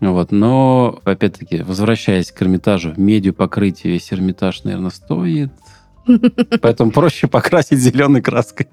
Вот. 0.00 0.30
Но, 0.32 1.00
опять-таки, 1.04 1.62
возвращаясь 1.62 2.30
к 2.30 2.40
Эрмитажу, 2.42 2.94
медью 2.96 3.34
покрыть 3.34 3.84
весь 3.84 4.12
Эрмитаж, 4.12 4.62
наверное, 4.64 4.90
стоит. 4.90 5.50
Поэтому 6.60 6.90
проще 6.90 7.26
покрасить 7.26 7.78
зеленой 7.78 8.22
краской. 8.22 8.68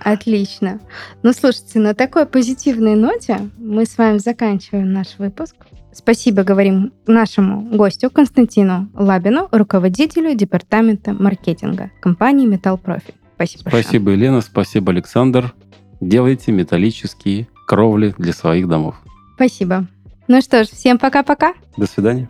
Отлично. 0.00 0.80
Ну, 1.22 1.32
слушайте, 1.32 1.78
на 1.78 1.94
такой 1.94 2.26
позитивной 2.26 2.94
ноте 2.94 3.50
мы 3.58 3.84
с 3.84 3.96
вами 3.98 4.18
заканчиваем 4.18 4.92
наш 4.92 5.18
выпуск. 5.18 5.54
Спасибо 5.92 6.44
говорим 6.44 6.92
нашему 7.06 7.62
гостю 7.76 8.10
Константину 8.10 8.88
Лабину, 8.94 9.48
руководителю 9.50 10.34
департамента 10.34 11.12
маркетинга 11.12 11.90
компании 12.00 12.48
Metal 12.48 12.80
Profit. 12.80 13.14
Спасибо. 13.34 13.68
Спасибо, 13.68 14.04
большое. 14.04 14.18
Елена. 14.18 14.40
Спасибо, 14.40 14.92
Александр. 14.92 15.54
Делайте 16.00 16.52
металлические 16.52 17.48
кровли 17.66 18.14
для 18.18 18.32
своих 18.32 18.68
домов. 18.68 18.96
Спасибо. 19.34 19.86
Ну 20.28 20.40
что 20.40 20.64
ж, 20.64 20.68
всем 20.68 20.98
пока-пока. 20.98 21.54
До 21.76 21.86
свидания. 21.86 22.28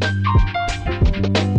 thank 0.00 0.54
you 0.54 0.63
Bye. 1.32 1.53